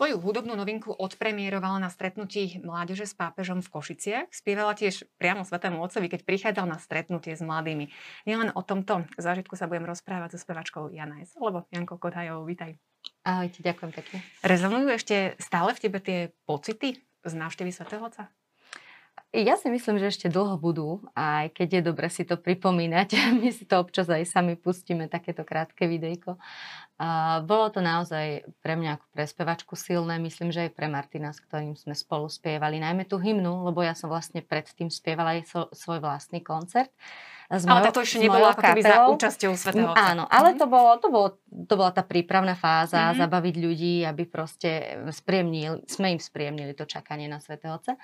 Svoju 0.00 0.16
hudobnú 0.16 0.56
novinku 0.56 0.96
odpremierovala 0.96 1.76
na 1.76 1.92
stretnutí 1.92 2.56
mládeže 2.64 3.04
s 3.04 3.12
pápežom 3.12 3.60
v 3.60 3.68
Košiciach. 3.68 4.32
Spievala 4.32 4.72
tiež 4.72 5.04
priamo 5.20 5.44
Svetému 5.44 5.76
Otcovi, 5.76 6.08
keď 6.08 6.24
prichádzal 6.24 6.72
na 6.72 6.80
stretnutie 6.80 7.36
s 7.36 7.44
mladými. 7.44 7.92
Nielen 8.24 8.48
o 8.56 8.64
tomto 8.64 9.04
zážitku 9.20 9.60
sa 9.60 9.68
budem 9.68 9.84
rozprávať 9.84 10.32
so 10.32 10.38
spevačkou 10.40 10.88
Janajs, 10.88 11.36
lebo 11.36 11.68
Janko 11.68 12.00
Kodhajovou, 12.00 12.48
vítaj. 12.48 12.80
Ahojte, 13.28 13.60
ďakujem 13.60 13.92
pekne. 13.92 14.24
Rezonujú 14.40 14.88
ešte 14.88 15.36
stále 15.36 15.76
v 15.76 15.82
tebe 15.84 16.00
tie 16.00 16.18
pocity 16.48 16.96
z 17.20 17.32
návštevy 17.36 17.68
Svetého 17.68 18.00
Otca? 18.00 18.32
Ja 19.30 19.54
si 19.54 19.70
myslím, 19.70 20.02
že 20.02 20.10
ešte 20.10 20.26
dlho 20.26 20.58
budú, 20.58 21.06
aj 21.14 21.54
keď 21.54 21.68
je 21.78 21.82
dobre 21.86 22.10
si 22.10 22.26
to 22.26 22.34
pripomínať. 22.34 23.14
My 23.38 23.54
si 23.54 23.62
to 23.62 23.78
občas 23.78 24.10
aj 24.10 24.26
sami 24.26 24.58
pustíme, 24.58 25.06
takéto 25.06 25.46
krátke 25.46 25.86
videjko. 25.86 26.34
Bolo 27.46 27.66
to 27.70 27.78
naozaj 27.78 28.42
pre 28.58 28.74
mňa 28.74 28.98
ako 28.98 29.06
pre 29.14 29.24
spevačku 29.30 29.74
silné, 29.78 30.18
myslím, 30.18 30.50
že 30.50 30.66
aj 30.66 30.74
pre 30.74 30.90
Martina, 30.90 31.30
s 31.30 31.38
ktorým 31.46 31.78
sme 31.78 31.94
spolu 31.94 32.26
spievali, 32.26 32.82
najmä 32.82 33.06
tú 33.06 33.22
hymnu, 33.22 33.70
lebo 33.70 33.86
ja 33.86 33.94
som 33.94 34.10
vlastne 34.10 34.42
predtým 34.42 34.90
spievala 34.90 35.38
aj 35.38 35.70
svoj 35.78 36.02
vlastný 36.02 36.42
koncert. 36.42 36.90
S 37.50 37.66
mojou, 37.66 37.82
ale 37.82 37.90
to 37.90 38.06
ešte 38.06 38.22
nebolo 38.22 38.46
ako 38.46 38.62
keby 38.62 38.82
za 38.86 39.10
účasťou 39.10 39.52
Svetého 39.58 39.90
Otca. 39.90 40.14
Áno, 40.14 40.22
ale 40.30 40.54
mm-hmm. 40.54 40.62
to, 40.62 40.66
bolo, 40.70 40.90
to, 41.02 41.08
bolo, 41.10 41.28
to 41.66 41.74
bola 41.74 41.90
tá 41.90 42.06
prípravná 42.06 42.54
fáza, 42.54 43.10
mm-hmm. 43.10 43.20
zabaviť 43.26 43.54
ľudí, 43.58 43.94
aby 44.06 44.22
proste 44.30 45.02
spriemnili, 45.10 45.82
sme 45.90 46.14
im 46.14 46.22
spriemnili 46.22 46.78
to 46.78 46.86
čakanie 46.86 47.26
na 47.26 47.42
Svetého 47.42 47.74
Otca. 47.74 47.98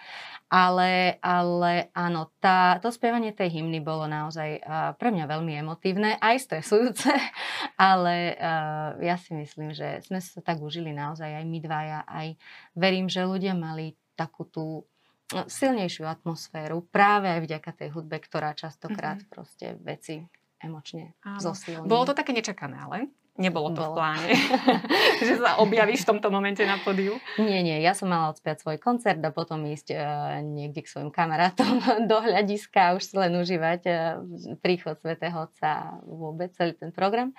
Ale, 0.51 1.23
ale 1.23 1.95
áno, 1.95 2.34
tá, 2.42 2.82
to 2.82 2.90
spievanie 2.90 3.30
tej 3.30 3.62
hymny 3.62 3.78
bolo 3.78 4.10
naozaj 4.10 4.66
uh, 4.66 4.98
pre 4.98 5.15
mňa 5.15 5.30
veľmi 5.30 5.52
emotívne, 5.63 6.18
aj 6.18 6.42
stresujúce, 6.42 7.15
ale 7.79 8.35
uh, 8.35 8.98
ja 8.98 9.15
si 9.15 9.30
myslím, 9.30 9.70
že 9.70 10.02
sme 10.02 10.18
sa 10.18 10.42
tak 10.42 10.59
užili 10.59 10.90
naozaj 10.90 11.30
aj 11.30 11.45
my 11.46 11.59
dvaja, 11.63 12.02
aj 12.02 12.35
verím, 12.74 13.07
že 13.07 13.23
ľudia 13.23 13.54
mali 13.54 13.95
takú 14.18 14.42
tú 14.42 14.90
silnejšiu 15.30 16.07
atmosféru 16.07 16.87
práve 16.87 17.27
aj 17.27 17.41
vďaka 17.43 17.71
tej 17.74 17.88
hudbe, 17.91 18.23
ktorá 18.23 18.55
častokrát 18.55 19.19
mm-hmm. 19.19 19.35
proste 19.35 19.66
veci 19.82 20.23
emočne 20.63 21.19
zosilní. 21.23 21.91
Bolo 21.91 22.09
to 22.09 22.15
také 22.15 22.30
nečakané, 22.30 22.79
ale? 22.79 23.10
Nebolo 23.37 23.68
to 23.76 23.84
Bolo. 23.84 23.92
v 23.92 23.96
pláne, 24.01 24.32
že 25.29 25.37
sa 25.37 25.60
objavíš 25.60 26.09
v 26.09 26.09
tomto 26.16 26.32
momente 26.32 26.65
na 26.65 26.80
podiu? 26.80 27.20
Nie, 27.37 27.60
nie, 27.60 27.84
ja 27.84 27.92
som 27.92 28.09
mala 28.09 28.32
odspiať 28.32 28.65
svoj 28.65 28.80
koncert 28.80 29.20
a 29.20 29.29
potom 29.29 29.60
ísť 29.68 29.92
uh, 29.92 30.40
niekde 30.40 30.80
k 30.80 30.88
svojim 30.88 31.12
kamarátom 31.12 31.84
do 32.10 32.16
hľadiska 32.16 32.80
a 32.80 32.95
už 32.96 33.04
si 33.04 33.14
len 33.20 33.37
užívať 33.37 33.80
uh, 33.87 33.96
príchod 34.64 34.96
Svetého 34.96 35.37
Otca 35.37 36.01
vôbec, 36.09 36.57
celý 36.57 36.73
ten 36.80 36.88
program. 36.96 37.37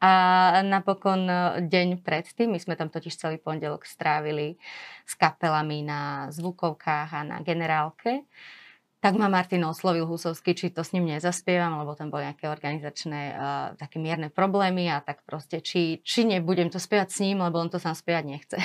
A 0.00 0.64
napokon 0.64 1.28
uh, 1.28 1.60
deň 1.60 2.00
predtým, 2.00 2.48
my 2.48 2.58
sme 2.58 2.72
tam 2.72 2.88
totiž 2.88 3.12
celý 3.12 3.36
pondelok 3.36 3.84
strávili 3.84 4.56
s 5.04 5.12
kapelami 5.12 5.84
na 5.84 6.32
zvukovkách 6.32 7.10
a 7.12 7.20
na 7.20 7.38
generálke, 7.44 8.24
tak 9.04 9.20
ma 9.20 9.28
Martin 9.28 9.60
oslovil 9.68 10.08
Husovský, 10.08 10.56
či 10.56 10.72
to 10.72 10.80
s 10.80 10.96
ním 10.96 11.04
nezaspievam, 11.12 11.76
lebo 11.76 11.92
tam 11.92 12.08
boli 12.08 12.24
nejaké 12.24 12.48
organizačné 12.48 13.20
uh, 13.36 13.36
také 13.76 14.00
mierne 14.00 14.32
problémy 14.32 14.88
a 14.88 15.04
tak 15.04 15.20
proste, 15.28 15.60
či, 15.60 16.00
či 16.00 16.24
nebudem 16.24 16.72
to 16.72 16.80
spievať 16.80 17.12
s 17.12 17.20
ním, 17.20 17.44
lebo 17.44 17.60
on 17.60 17.68
to 17.68 17.76
sám 17.76 17.92
spievať 17.92 18.24
nechce. 18.24 18.56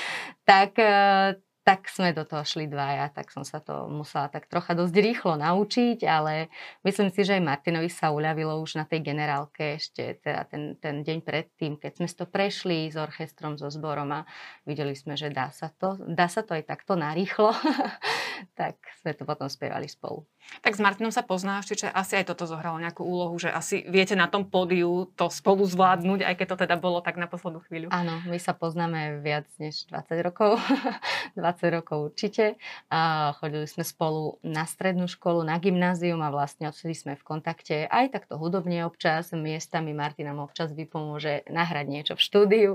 tak, 0.54 0.78
uh, 0.78 1.34
tak 1.66 1.84
sme 1.90 2.16
do 2.16 2.24
toho 2.24 2.46
šli 2.46 2.64
dvaja, 2.64 3.12
tak 3.12 3.28
som 3.28 3.42
sa 3.42 3.60
to 3.60 3.92
musela 3.92 4.32
tak 4.32 4.48
trocha 4.48 4.72
dosť 4.72 4.94
rýchlo 5.04 5.36
naučiť, 5.36 6.00
ale 6.06 6.48
myslím 6.80 7.12
si, 7.12 7.26
že 7.28 7.36
aj 7.36 7.44
Martinovi 7.44 7.92
sa 7.92 8.08
uľavilo 8.08 8.56
už 8.62 8.80
na 8.80 8.88
tej 8.88 9.04
generálke 9.04 9.82
ešte 9.82 10.22
teda 10.22 10.48
ten, 10.48 10.80
ten 10.80 11.04
deň 11.04 11.26
predtým, 11.26 11.74
keď 11.74 12.00
sme 12.00 12.06
to 12.08 12.24
prešli 12.24 12.88
s 12.88 12.96
orchestrom, 12.96 13.60
so 13.60 13.68
zborom 13.68 14.08
a 14.14 14.24
videli 14.62 14.96
sme, 14.96 15.18
že 15.18 15.28
dá 15.28 15.52
sa 15.52 15.68
to, 15.68 16.00
dá 16.06 16.30
sa 16.30 16.40
to 16.40 16.56
aj 16.56 16.64
takto 16.70 16.96
narýchlo, 16.96 17.52
tak 18.58 18.74
sme 18.98 19.14
to 19.14 19.22
potom 19.22 19.46
spievali 19.46 19.86
spolu. 19.86 20.26
Tak 20.64 20.74
s 20.74 20.80
Martinom 20.80 21.12
sa 21.12 21.20
poznáš, 21.20 21.68
čiže 21.68 21.92
asi 21.92 22.16
aj 22.18 22.32
toto 22.32 22.48
zohralo 22.48 22.80
nejakú 22.80 23.04
úlohu, 23.04 23.36
že 23.36 23.52
asi 23.52 23.84
viete 23.84 24.16
na 24.16 24.32
tom 24.32 24.48
pódiu 24.48 25.12
to 25.12 25.28
spolu 25.28 25.68
zvládnuť, 25.68 26.24
aj 26.24 26.34
keď 26.34 26.46
to 26.48 26.56
teda 26.64 26.76
bolo 26.80 27.04
tak 27.04 27.20
na 27.20 27.28
poslednú 27.28 27.60
chvíľu. 27.68 27.92
Áno, 27.92 28.24
my 28.24 28.38
sa 28.40 28.56
poznáme 28.56 29.20
viac 29.20 29.44
než 29.60 29.84
20 29.92 30.26
rokov. 30.26 30.56
20 31.38 31.76
rokov 31.78 31.98
určite. 32.14 32.56
A 32.88 33.30
chodili 33.36 33.68
sme 33.68 33.84
spolu 33.84 34.40
na 34.40 34.64
strednú 34.64 35.04
školu, 35.04 35.44
na 35.44 35.60
gymnázium 35.60 36.24
a 36.24 36.32
vlastne 36.32 36.72
odvtedy 36.72 36.96
sme 36.96 37.12
v 37.14 37.22
kontakte 37.22 37.84
aj 37.86 38.16
takto 38.16 38.40
hudobne 38.40 38.88
občas. 38.88 39.30
Miestami 39.36 39.92
Martina 39.92 40.32
nám 40.32 40.48
občas 40.48 40.72
vypomôže 40.72 41.44
nahrať 41.48 41.86
niečo 41.88 42.14
v 42.16 42.24
štúdiu, 42.24 42.72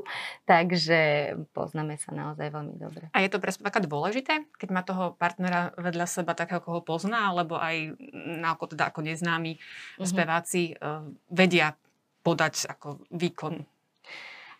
takže 0.49 1.33
poznáme 1.53 2.01
sa 2.01 2.13
naozaj 2.13 2.49
veľmi 2.49 2.75
dobre. 2.81 3.09
A 3.13 3.21
je 3.21 3.29
to 3.29 3.37
pre 3.37 3.53
taká 3.53 3.83
dôležité, 3.83 4.47
keď 4.55 4.69
má 4.73 4.81
toho 4.81 5.13
partnera 5.17 5.72
vedľa 5.77 6.05
seba 6.05 6.33
takého, 6.37 6.61
koho 6.61 6.81
pozná, 6.81 7.33
alebo 7.33 7.57
aj 7.57 7.95
na 8.41 8.53
ako, 8.53 8.73
teda 8.73 8.89
ako 8.93 9.01
neznámi 9.05 9.57
uh-huh. 9.57 10.05
speváci 10.05 10.77
uh, 10.77 11.05
vedia 11.29 11.77
podať 12.23 12.71
ako 12.71 13.03
výkon 13.11 13.65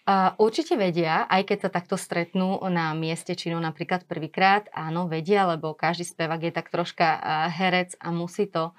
Uh, 0.04 0.36
určite 0.36 0.76
vedia, 0.76 1.24
aj 1.32 1.48
keď 1.48 1.58
sa 1.64 1.70
takto 1.72 1.96
stretnú 1.96 2.60
na 2.68 2.92
mieste 2.92 3.40
činu 3.40 3.56
napríklad 3.56 4.04
prvýkrát, 4.04 4.68
áno, 4.76 5.08
vedia, 5.08 5.48
lebo 5.48 5.72
každý 5.72 6.04
spevák 6.04 6.44
je 6.44 6.52
tak 6.52 6.68
troška 6.68 7.08
uh, 7.08 7.48
herec 7.48 7.96
a 8.04 8.12
musí 8.12 8.52
to 8.52 8.76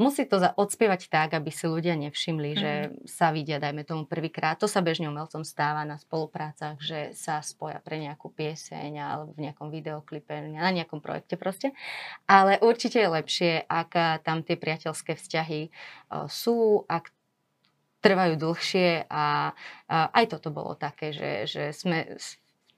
musí 0.00 0.24
to 0.24 0.40
odspievať 0.40 1.08
tak, 1.12 1.36
aby 1.36 1.52
si 1.52 1.68
ľudia 1.68 1.96
nevšimli, 1.96 2.50
mm. 2.52 2.58
že 2.58 2.72
mhm. 2.72 2.88
sa 3.08 3.32
vidia, 3.32 3.60
dajme 3.60 3.84
tomu 3.84 4.04
prvýkrát. 4.08 4.56
To 4.60 4.68
sa 4.68 4.80
bežne 4.80 5.08
umelcom 5.08 5.44
stáva 5.44 5.84
na 5.84 6.00
spoluprácach, 6.00 6.80
že 6.80 7.12
sa 7.12 7.44
spoja 7.44 7.80
pre 7.80 8.00
nejakú 8.00 8.32
pieseň 8.32 8.92
alebo 8.98 9.36
v 9.36 9.48
nejakom 9.48 9.68
videoklipe, 9.68 10.32
na 10.32 10.70
nejakom 10.72 11.04
projekte 11.04 11.36
proste. 11.36 11.76
Ale 12.24 12.56
určite 12.62 13.00
je 13.00 13.08
lepšie, 13.08 13.52
ak 13.68 14.22
tam 14.24 14.40
tie 14.46 14.56
priateľské 14.56 15.16
vzťahy 15.16 15.68
sú, 16.28 16.84
ak 16.88 17.12
trvajú 18.02 18.34
dlhšie 18.34 19.06
a, 19.06 19.54
a 19.86 19.96
aj 20.10 20.24
toto 20.36 20.50
bolo 20.50 20.74
také, 20.74 21.14
že, 21.14 21.46
že 21.46 21.64
sme 21.70 22.18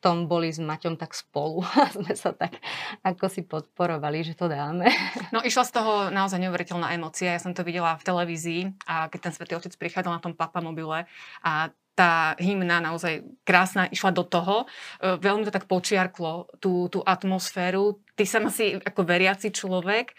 tom 0.05 0.29
boli 0.29 0.53
s 0.53 0.61
Maťom 0.61 1.01
tak 1.01 1.17
spolu 1.17 1.65
a 1.81 1.89
sme 1.89 2.13
sa 2.13 2.37
tak 2.37 2.61
ako 3.01 3.25
si 3.33 3.41
podporovali, 3.41 4.21
že 4.21 4.37
to 4.37 4.53
dáme. 4.53 4.85
No 5.33 5.41
išla 5.41 5.65
z 5.65 5.73
toho 5.73 5.93
naozaj 6.13 6.37
neuveriteľná 6.45 6.93
emócia. 6.93 7.33
Ja 7.33 7.41
som 7.41 7.57
to 7.57 7.65
videla 7.65 7.97
v 7.97 8.05
televízii 8.05 8.63
a 8.85 9.09
keď 9.09 9.31
ten 9.31 9.33
Svetý 9.33 9.57
Otec 9.57 9.73
prichádzal 9.81 10.13
na 10.13 10.21
tom 10.21 10.37
papamobile 10.37 11.09
a 11.41 11.73
tá 11.95 12.35
hymna 12.43 12.83
naozaj 12.83 13.23
krásna 13.47 13.87
išla 13.87 14.11
do 14.11 14.27
toho. 14.27 14.67
E, 14.99 15.15
veľmi 15.15 15.47
to 15.47 15.55
tak 15.55 15.71
počiarklo 15.71 16.51
tú, 16.59 16.91
tú 16.91 17.07
atmosféru. 17.07 18.03
Ty 18.19 18.27
sama 18.27 18.51
si 18.51 18.75
ako 18.75 19.07
veriaci 19.07 19.55
človek. 19.55 20.11
E, 20.11 20.15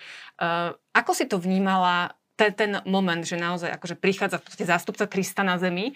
ako 0.96 1.12
si 1.12 1.28
to 1.28 1.36
vnímala 1.36 2.16
ten, 2.40 2.56
ten 2.56 2.72
moment, 2.88 3.24
že 3.28 3.36
naozaj 3.36 3.76
akože 3.76 4.00
prichádza 4.00 4.40
v 4.40 4.64
zástupca 4.64 5.04
Krista 5.08 5.44
na 5.44 5.60
zemi, 5.60 5.96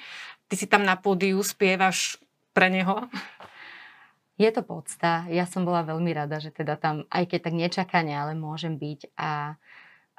ty 0.51 0.55
si 0.59 0.67
tam 0.67 0.83
na 0.83 0.99
pódiu, 0.99 1.39
spievaš 1.39 2.19
pre 2.51 2.67
neho? 2.67 3.07
Je 4.39 4.47
to 4.55 4.63
podsta. 4.63 5.27
Ja 5.27 5.43
som 5.43 5.67
bola 5.67 5.83
veľmi 5.83 6.15
rada, 6.15 6.39
že 6.39 6.55
teda 6.55 6.79
tam, 6.79 7.03
aj 7.11 7.27
keď 7.27 7.39
tak 7.43 7.55
nečakane, 7.59 8.15
ale 8.15 8.39
môžem 8.39 8.79
byť 8.79 9.11
a, 9.19 9.59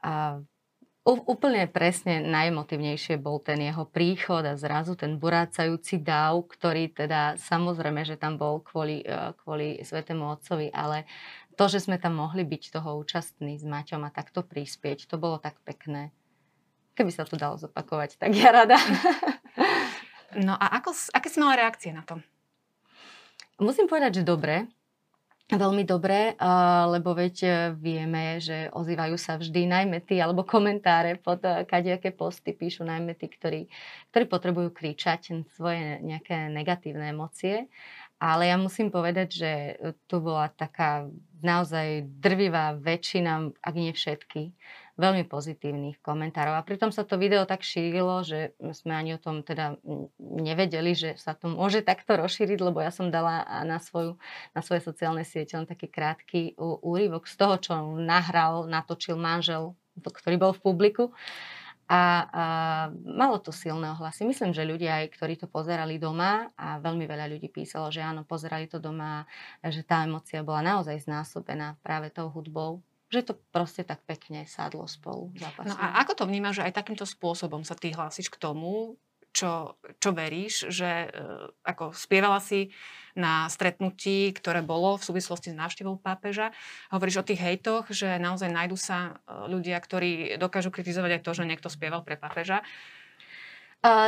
a 0.05 0.13
úplne 1.09 1.65
presne 1.73 2.21
najemotívnejšie 2.29 3.17
bol 3.17 3.41
ten 3.41 3.57
jeho 3.65 3.89
príchod 3.89 4.45
a 4.45 4.61
zrazu 4.61 4.93
ten 4.93 5.17
burácajúci 5.17 6.05
dáv, 6.05 6.45
ktorý 6.53 6.93
teda 6.93 7.41
samozrejme, 7.41 8.05
že 8.05 8.21
tam 8.21 8.37
bol 8.37 8.61
kvôli, 8.61 9.01
e, 9.01 9.33
kvôli 9.41 9.81
Svetému 9.81 10.37
Otcovi, 10.37 10.69
ale 10.69 11.09
to, 11.57 11.73
že 11.73 11.89
sme 11.89 11.97
tam 11.97 12.21
mohli 12.21 12.45
byť 12.45 12.77
toho 12.77 13.01
účastní 13.01 13.57
s 13.57 13.65
Maťom 13.65 14.05
a 14.05 14.13
takto 14.13 14.45
prispieť, 14.45 15.09
to 15.09 15.17
bolo 15.17 15.41
tak 15.41 15.57
pekné. 15.65 16.13
Keby 16.93 17.09
sa 17.09 17.25
to 17.25 17.41
dalo 17.41 17.57
zopakovať, 17.57 18.21
tak 18.21 18.37
ja 18.37 18.53
rada. 18.53 18.77
No 20.31 20.55
a 20.55 20.79
ako, 20.79 20.95
aké 21.11 21.27
si 21.27 21.43
mala 21.43 21.59
reakcie 21.59 21.91
na 21.91 22.07
to? 22.07 22.23
Musím 23.61 23.93
povedať, 23.93 24.21
že 24.21 24.25
dobre. 24.25 24.73
Veľmi 25.51 25.83
dobre, 25.83 26.39
lebo 26.87 27.11
veď 27.13 27.37
vieme, 27.75 28.39
že 28.39 28.71
ozývajú 28.71 29.19
sa 29.19 29.35
vždy 29.35 29.67
najmä 29.67 29.99
tí, 30.07 30.23
alebo 30.23 30.47
komentáre 30.47 31.19
pod 31.19 31.43
e, 31.43 31.67
kadejaké 31.67 32.15
posty 32.15 32.55
píšu 32.55 32.87
najmä 32.87 33.19
tí, 33.19 33.27
ktorí, 33.27 33.67
ktorí 34.15 34.25
potrebujú 34.31 34.71
kričať 34.71 35.43
svoje 35.51 35.99
nejaké 36.07 36.55
negatívne 36.55 37.11
emócie. 37.11 37.67
Ale 38.23 38.47
ja 38.47 38.57
musím 38.63 38.95
povedať, 38.95 39.29
že 39.33 39.53
tu 40.07 40.23
bola 40.23 40.55
taká 40.55 41.11
naozaj 41.43 42.07
drvivá 42.23 42.79
väčšina, 42.79 43.51
ak 43.59 43.75
nie 43.75 43.91
všetky, 43.91 44.55
veľmi 45.01 45.25
pozitívnych 45.25 46.05
komentárov. 46.05 46.61
A 46.61 46.67
pritom 46.67 46.93
sa 46.93 47.09
to 47.09 47.17
video 47.17 47.49
tak 47.49 47.65
šírilo, 47.65 48.21
že 48.21 48.53
sme 48.77 48.93
ani 48.93 49.17
o 49.17 49.23
tom 49.23 49.41
teda 49.41 49.81
nevedeli, 50.21 50.93
že 50.93 51.17
sa 51.17 51.33
to 51.33 51.49
môže 51.49 51.81
takto 51.81 52.21
rozšíriť, 52.21 52.61
lebo 52.61 52.85
ja 52.85 52.93
som 52.93 53.09
dala 53.09 53.43
na, 53.65 53.81
svoju, 53.81 54.21
na 54.53 54.61
svoje 54.61 54.85
sociálne 54.85 55.25
siete 55.25 55.57
len 55.57 55.65
taký 55.65 55.89
krátky 55.89 56.61
úryvok 56.61 57.25
z 57.25 57.35
toho, 57.41 57.55
čo 57.57 57.73
nahral, 57.97 58.69
natočil 58.69 59.17
manžel, 59.17 59.73
ktorý 60.05 60.37
bol 60.37 60.53
v 60.53 60.61
publiku. 60.61 61.05
a, 61.91 62.03
a 62.31 62.45
malo 63.03 63.43
to 63.43 63.51
silné 63.51 63.91
ohlasy. 63.91 64.23
Myslím, 64.23 64.55
že 64.55 64.63
ľudia, 64.63 65.03
aj 65.03 65.11
ktorí 65.11 65.35
to 65.35 65.51
pozerali 65.51 65.99
doma 65.99 66.47
a 66.55 66.79
veľmi 66.79 67.03
veľa 67.03 67.27
ľudí 67.27 67.51
písalo, 67.51 67.91
že 67.91 67.99
áno, 67.99 68.23
pozerali 68.23 68.71
to 68.71 68.79
doma, 68.79 69.27
že 69.59 69.83
tá 69.83 70.07
emocia 70.07 70.47
bola 70.47 70.63
naozaj 70.63 71.03
znásobená 71.03 71.83
práve 71.83 72.15
tou 72.15 72.31
hudbou 72.31 72.79
že 73.11 73.27
to 73.27 73.35
proste 73.51 73.83
tak 73.83 74.07
pekne 74.07 74.47
sadlo 74.47 74.87
spolu. 74.87 75.35
No 75.67 75.75
a 75.75 75.99
ako 76.01 76.23
to 76.23 76.25
vnímaš, 76.31 76.63
že 76.63 76.67
aj 76.71 76.79
takýmto 76.79 77.05
spôsobom 77.05 77.67
sa 77.67 77.75
ty 77.75 77.91
hlásiš 77.91 78.31
k 78.31 78.39
tomu, 78.39 78.95
čo, 79.31 79.79
čo 80.03 80.11
veríš, 80.11 80.71
že 80.71 81.07
uh, 81.07 81.51
ako 81.63 81.95
spievala 81.95 82.43
si 82.43 82.75
na 83.15 83.47
stretnutí, 83.51 84.31
ktoré 84.35 84.63
bolo 84.63 84.99
v 84.99 85.07
súvislosti 85.07 85.55
s 85.55 85.59
návštevou 85.59 85.99
pápeža. 85.99 86.55
Hovoríš 86.95 87.23
o 87.23 87.27
tých 87.27 87.43
hejtoch, 87.43 87.91
že 87.91 88.23
naozaj 88.23 88.55
nájdú 88.55 88.79
sa 88.79 89.19
e, 89.27 89.51
ľudia, 89.51 89.83
ktorí 89.83 90.39
dokážu 90.39 90.71
kritizovať 90.71 91.19
aj 91.19 91.23
to, 91.27 91.33
že 91.35 91.43
niekto 91.43 91.67
spieval 91.67 92.07
pre 92.07 92.15
pápeža. 92.15 92.63
Uh, 92.63 93.00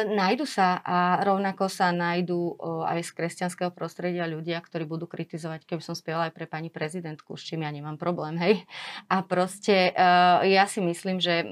nájdu 0.04 0.44
sa 0.44 0.84
a 0.84 1.24
rovnako 1.24 1.64
sa 1.72 1.96
nájdú 1.96 2.60
uh, 2.60 2.84
aj 2.92 3.08
z 3.08 3.10
kresťanského 3.16 3.72
prostredia 3.72 4.28
ľudia, 4.28 4.60
ktorí 4.60 4.84
budú 4.84 5.08
kritizovať, 5.08 5.64
keby 5.64 5.80
som 5.80 5.96
spievala 5.96 6.28
aj 6.28 6.36
pre 6.36 6.44
pani 6.44 6.68
prezidentku, 6.68 7.40
s 7.40 7.48
čím 7.48 7.64
ja 7.64 7.72
nemám 7.72 7.96
problém, 7.96 8.36
hej. 8.36 8.54
A 9.08 9.24
proste 9.24 9.96
uh, 9.96 10.44
ja 10.44 10.68
si 10.68 10.84
myslím, 10.84 11.24
že 11.24 11.48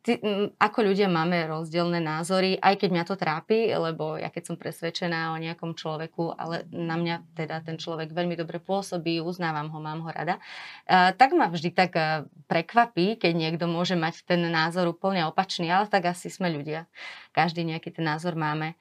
ty, 0.00 0.16
ako 0.56 0.78
ľudia 0.92 1.12
máme 1.12 1.44
rozdielne 1.44 2.00
názory, 2.00 2.56
aj 2.56 2.80
keď 2.80 2.88
mňa 2.88 3.04
to 3.04 3.16
trápi, 3.20 3.68
lebo 3.72 4.16
ja 4.16 4.32
keď 4.32 4.52
som 4.52 4.56
presvedčená 4.56 5.32
o 5.32 5.40
nejakom 5.40 5.76
človeku, 5.76 6.32
ale 6.36 6.64
na 6.72 6.96
mňa 6.96 7.36
teda 7.36 7.60
ten 7.60 7.76
človek 7.76 8.12
veľmi 8.12 8.34
dobre 8.36 8.60
pôsobí, 8.60 9.20
uznávam 9.20 9.68
ho, 9.68 9.78
mám 9.78 10.00
ho 10.00 10.10
rada, 10.10 10.40
tak 10.88 11.36
ma 11.36 11.52
vždy 11.52 11.70
tak 11.76 11.92
prekvapí, 12.48 13.20
keď 13.20 13.32
niekto 13.36 13.64
môže 13.68 13.94
mať 13.94 14.24
ten 14.24 14.40
názor 14.48 14.88
úplne 14.88 15.28
opačný, 15.28 15.68
ale 15.68 15.84
tak 15.86 16.08
asi 16.08 16.32
sme 16.32 16.48
ľudia. 16.48 16.88
Každý 17.36 17.62
nejaký 17.68 17.92
ten 17.92 18.08
názor 18.08 18.32
máme. 18.36 18.80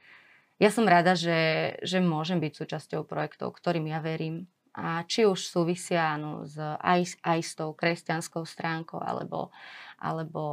Ja 0.59 0.71
som 0.75 0.83
rada, 0.83 1.15
že, 1.15 1.75
že 1.87 2.03
môžem 2.03 2.43
byť 2.43 2.51
súčasťou 2.51 3.07
projektov, 3.07 3.55
ktorým 3.55 3.87
ja 3.87 4.03
verím. 4.03 4.51
A 4.79 5.03
či 5.03 5.27
už 5.27 5.43
súvisia 5.43 6.15
no, 6.15 6.47
s, 6.47 6.55
aj, 6.59 7.19
aj 7.27 7.39
s 7.43 7.51
tou 7.59 7.75
kresťanskou 7.75 8.47
stránkou, 8.47 9.03
alebo 9.03 9.51
alebo 9.99 10.43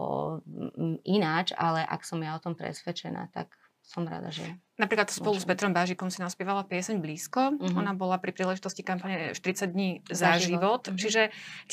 ináč, 1.06 1.54
ale 1.54 1.86
ak 1.86 2.02
som 2.02 2.18
ja 2.18 2.34
o 2.34 2.42
tom 2.42 2.58
presvedčená, 2.58 3.30
tak 3.30 3.54
som 3.78 4.02
rada, 4.02 4.34
že... 4.34 4.42
Napríklad 4.76 5.08
spolu 5.08 5.40
s 5.40 5.48
Petrom 5.48 5.72
Bážikom 5.72 6.12
si 6.12 6.20
naspievala 6.20 6.60
pieseň 6.68 7.00
Blízko. 7.00 7.56
Uh-huh. 7.56 7.80
Ona 7.80 7.96
bola 7.96 8.20
pri 8.20 8.36
príležitosti 8.36 8.84
kampane 8.84 9.32
40 9.32 9.72
dní 9.72 10.04
za, 10.12 10.36
za 10.36 10.44
život. 10.44 10.44
život. 10.44 10.82
Uh-huh. 10.84 11.00
Čiže 11.00 11.22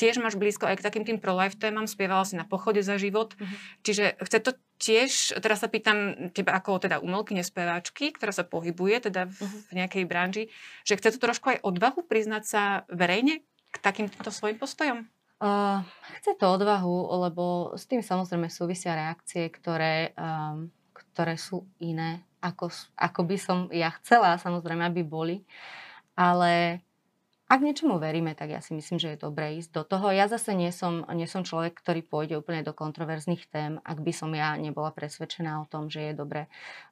tiež 0.00 0.24
máš 0.24 0.40
blízko 0.40 0.64
aj 0.64 0.80
k 0.80 0.86
takým 0.88 1.04
tým 1.04 1.20
pro-life 1.20 1.60
témam. 1.60 1.84
Spievala 1.84 2.24
si 2.24 2.40
na 2.40 2.48
pochode 2.48 2.80
za 2.80 2.96
život. 2.96 3.36
Uh-huh. 3.36 3.56
Čiže 3.84 4.16
chce 4.24 4.38
to 4.40 4.50
tiež, 4.80 5.36
teraz 5.44 5.60
sa 5.60 5.68
pýtam 5.68 6.32
teba 6.32 6.56
ako 6.56 6.80
teda 6.80 6.96
umelky, 7.04 7.36
nespeváčky, 7.36 8.16
ktorá 8.16 8.32
sa 8.32 8.48
pohybuje 8.48 9.12
teda 9.12 9.28
v, 9.28 9.36
uh-huh. 9.36 9.60
v 9.68 9.72
nejakej 9.84 10.04
branži, 10.08 10.44
že 10.88 10.96
chce 10.96 11.14
to 11.14 11.18
trošku 11.20 11.52
aj 11.52 11.60
odvahu 11.60 12.08
priznať 12.08 12.42
sa 12.48 12.62
verejne 12.88 13.44
k 13.68 13.76
takýmto 13.84 14.32
svojim 14.32 14.56
postojom? 14.56 15.04
Uh, 15.44 15.84
chce 16.16 16.40
to 16.40 16.46
odvahu, 16.48 17.20
lebo 17.28 17.76
s 17.76 17.84
tým 17.84 18.00
samozrejme 18.00 18.48
súvisia 18.48 18.96
reakcie, 18.96 19.52
ktoré, 19.52 20.16
um, 20.16 20.72
ktoré 20.94 21.36
sú 21.36 21.68
iné, 21.84 22.24
ako, 22.44 22.68
ako 23.00 23.20
by 23.24 23.36
som 23.40 23.58
ja 23.72 23.88
chcela, 23.96 24.36
samozrejme, 24.36 24.84
aby 24.84 25.00
boli. 25.00 25.48
Ale 26.12 26.84
ak 27.44 27.60
niečomu 27.60 28.00
veríme, 28.00 28.32
tak 28.36 28.52
ja 28.52 28.60
si 28.64 28.72
myslím, 28.72 29.00
že 29.00 29.14
je 29.14 29.24
dobré 29.24 29.56
ísť 29.60 29.72
do 29.72 29.84
toho. 29.84 30.12
Ja 30.12 30.28
zase 30.28 30.56
nie 30.56 30.72
som, 30.72 31.04
nie 31.12 31.28
som 31.28 31.44
človek, 31.44 31.76
ktorý 31.76 32.00
pôjde 32.04 32.40
úplne 32.40 32.64
do 32.64 32.72
kontroverzných 32.76 33.48
tém, 33.52 33.72
ak 33.84 34.00
by 34.00 34.12
som 34.16 34.32
ja 34.32 34.56
nebola 34.56 34.92
presvedčená 34.92 35.60
o 35.60 35.68
tom, 35.68 35.92
že 35.92 36.12
je 36.12 36.12
dobre 36.16 36.48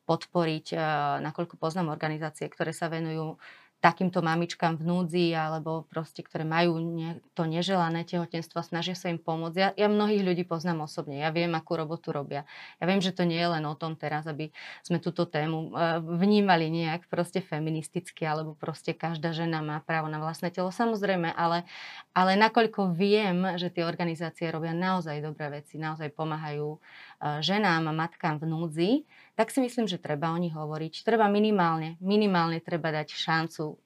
podporiť, 0.08 0.76
nakoľko 1.24 1.56
poznám 1.56 1.92
organizácie, 1.92 2.48
ktoré 2.52 2.72
sa 2.76 2.92
venujú 2.92 3.40
takýmto 3.82 4.22
mamičkám 4.22 4.78
v 4.78 4.86
núdzi 4.86 5.34
alebo 5.34 5.82
proste, 5.90 6.22
ktoré 6.22 6.46
majú 6.46 6.78
ne, 6.78 7.18
to 7.34 7.50
neželané 7.50 8.06
tehotenstvo 8.06 8.62
a 8.62 8.64
snažia 8.64 8.94
sa 8.94 9.10
im 9.10 9.18
pomôcť. 9.18 9.56
Ja, 9.58 9.68
ja 9.74 9.88
mnohých 9.90 10.22
ľudí 10.22 10.46
poznám 10.46 10.86
osobne, 10.86 11.18
ja 11.18 11.34
viem, 11.34 11.50
akú 11.58 11.74
robotu 11.74 12.14
robia. 12.14 12.46
Ja 12.78 12.86
viem, 12.86 13.02
že 13.02 13.10
to 13.10 13.26
nie 13.26 13.42
je 13.42 13.50
len 13.50 13.66
o 13.66 13.74
tom 13.74 13.98
teraz, 13.98 14.30
aby 14.30 14.54
sme 14.86 15.02
túto 15.02 15.26
tému 15.26 15.74
uh, 15.74 15.98
vnímali 15.98 16.70
nejak 16.70 17.10
proste 17.10 17.42
feministicky, 17.42 18.22
alebo 18.22 18.54
proste 18.54 18.94
každá 18.94 19.34
žena 19.34 19.58
má 19.58 19.82
právo 19.82 20.06
na 20.06 20.22
vlastné 20.22 20.54
telo. 20.54 20.70
Samozrejme, 20.70 21.34
ale, 21.34 21.66
ale 22.14 22.38
nakoľko 22.38 22.94
viem, 22.94 23.58
že 23.58 23.66
tie 23.66 23.82
organizácie 23.82 24.46
robia 24.46 24.70
naozaj 24.70 25.18
dobré 25.18 25.58
veci, 25.58 25.82
naozaj 25.82 26.14
pomáhajú 26.14 26.78
uh, 26.78 27.42
ženám 27.42 27.90
a 27.90 27.98
matkám 28.06 28.38
v 28.38 28.46
núdzi, 28.46 28.90
tak 29.32 29.48
si 29.48 29.64
myslím, 29.64 29.88
že 29.88 29.96
treba 29.96 30.28
o 30.30 30.38
nich 30.38 30.52
hovoriť. 30.52 31.04
Treba 31.08 31.24
minimálne, 31.32 31.96
minimálne 32.04 32.60
treba 32.60 32.92
dať 32.92 33.16
šancu 33.16 33.80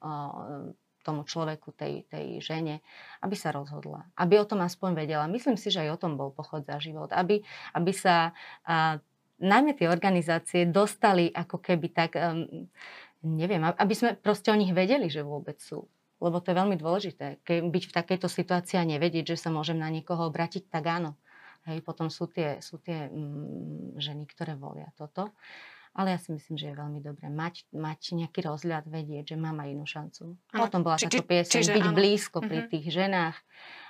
tomu 1.06 1.22
človeku, 1.22 1.70
tej, 1.70 2.02
tej 2.10 2.43
žene, 2.43 2.82
aby 3.22 3.38
sa 3.38 3.54
rozhodla. 3.54 4.10
Aby 4.19 4.43
o 4.43 4.48
tom 4.48 4.58
aspoň 4.66 5.06
vedela. 5.06 5.31
Myslím 5.31 5.54
si, 5.54 5.70
že 5.70 5.87
aj 5.87 5.94
o 5.94 6.00
tom 6.02 6.19
bol 6.19 6.34
pochod 6.34 6.66
za 6.66 6.82
život. 6.82 7.14
Aby, 7.14 7.46
aby 7.78 7.93
sa 7.94 8.34
a, 8.66 8.98
najmä 9.38 9.78
tie 9.78 9.87
organizácie 9.87 10.66
dostali 10.66 11.31
ako 11.31 11.62
keby 11.62 11.87
tak, 11.94 12.19
um, 12.19 12.66
neviem, 13.22 13.62
aby 13.62 13.94
sme 13.94 14.19
proste 14.19 14.50
o 14.50 14.58
nich 14.58 14.75
vedeli, 14.75 15.06
že 15.06 15.22
vôbec 15.22 15.62
sú. 15.62 15.87
Lebo 16.19 16.43
to 16.43 16.50
je 16.50 16.58
veľmi 16.58 16.75
dôležité. 16.81 17.44
Keď 17.46 17.70
byť 17.70 17.84
v 17.87 17.96
takejto 18.02 18.26
situácii 18.26 18.81
a 18.81 18.88
nevedieť, 18.88 19.37
že 19.37 19.46
sa 19.46 19.54
môžem 19.54 19.78
na 19.78 19.93
niekoho 19.93 20.26
obratiť, 20.26 20.66
tak 20.72 20.90
áno. 20.90 21.14
Hej, 21.66 21.82
potom 21.82 22.06
sú 22.06 22.30
tie, 22.30 22.62
sú 22.62 22.78
tie 22.78 23.10
mm, 23.10 23.98
ženy, 23.98 24.24
ktoré 24.30 24.54
volia 24.54 24.90
toto. 24.94 25.34
Ale 25.96 26.12
ja 26.12 26.18
si 26.20 26.28
myslím, 26.28 26.60
že 26.60 26.68
je 26.70 26.76
veľmi 26.76 27.00
dobré 27.00 27.32
mať, 27.32 27.72
mať 27.72 28.20
nejaký 28.20 28.44
rozhľad, 28.44 28.84
vedieť, 28.84 29.32
že 29.32 29.36
mám 29.40 29.56
aj 29.64 29.68
inú 29.72 29.84
šancu. 29.88 30.36
A 30.52 30.56
o 30.60 30.68
tom 30.68 30.84
bola 30.84 31.00
či, 31.00 31.08
táto 31.08 31.24
pieseň, 31.24 31.72
byť 31.72 31.86
áno. 31.88 31.96
blízko 31.96 32.38
pri 32.44 32.58
uh-huh. 32.60 32.70
tých 32.70 32.86
ženách 32.92 33.36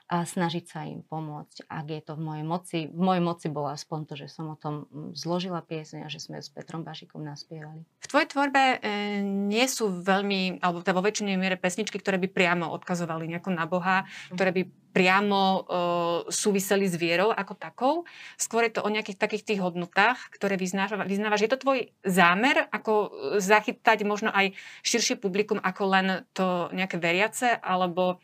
a 0.07 0.23
snažiť 0.23 0.65
sa 0.71 0.87
im 0.87 1.03
pomôcť, 1.03 1.67
ak 1.67 1.87
je 1.91 2.03
to 2.07 2.15
v 2.15 2.23
mojej 2.23 2.47
moci. 2.47 2.79
V 2.87 3.01
mojej 3.03 3.19
moci 3.19 3.47
bolo 3.51 3.75
aspoň 3.75 4.01
to, 4.07 4.15
že 4.15 4.31
som 4.31 4.55
o 4.55 4.57
tom 4.57 4.87
mm, 4.87 5.19
zložila 5.19 5.59
pieseň 5.67 6.07
a 6.07 6.09
že 6.09 6.23
sme 6.23 6.39
s 6.39 6.47
Petrom 6.47 6.87
Bašikom 6.87 7.27
naspievali. 7.27 7.83
V 7.83 8.07
tvojej 8.07 8.31
tvorbe 8.31 8.79
e, 8.79 9.27
nie 9.27 9.67
sú 9.67 9.91
veľmi, 9.91 10.63
alebo 10.63 10.87
teda 10.87 10.95
vo 10.95 11.03
väčšine 11.03 11.35
miere 11.35 11.59
pesničky, 11.59 11.99
ktoré 11.99 12.23
by 12.23 12.31
priamo 12.31 12.71
odkazovali 12.79 13.27
nejako 13.27 13.51
na 13.51 13.67
Boha, 13.67 14.07
ktoré 14.31 14.55
by 14.55 14.63
priamo 14.95 15.43
e, 15.43 15.61
súviseli 16.31 16.87
s 16.87 16.95
vierou 16.95 17.35
ako 17.35 17.53
takou. 17.59 17.95
Skôr 18.39 18.71
je 18.71 18.79
to 18.79 18.87
o 18.87 18.93
nejakých 18.95 19.19
takých 19.19 19.43
tých 19.43 19.61
hodnotách, 19.61 20.23
ktoré 20.39 20.55
vyznáva, 20.55 21.03
vyznávaš. 21.03 21.45
Je 21.45 21.51
to 21.51 21.67
tvoj 21.67 21.91
zámer, 22.07 22.71
ako 22.71 23.11
zachytať 23.43 24.07
možno 24.07 24.31
aj 24.31 24.55
širšie 24.87 25.19
publikum 25.19 25.59
ako 25.59 25.83
len 25.91 26.07
to 26.31 26.71
nejaké 26.71 26.95
veriace, 27.03 27.59
alebo 27.59 28.23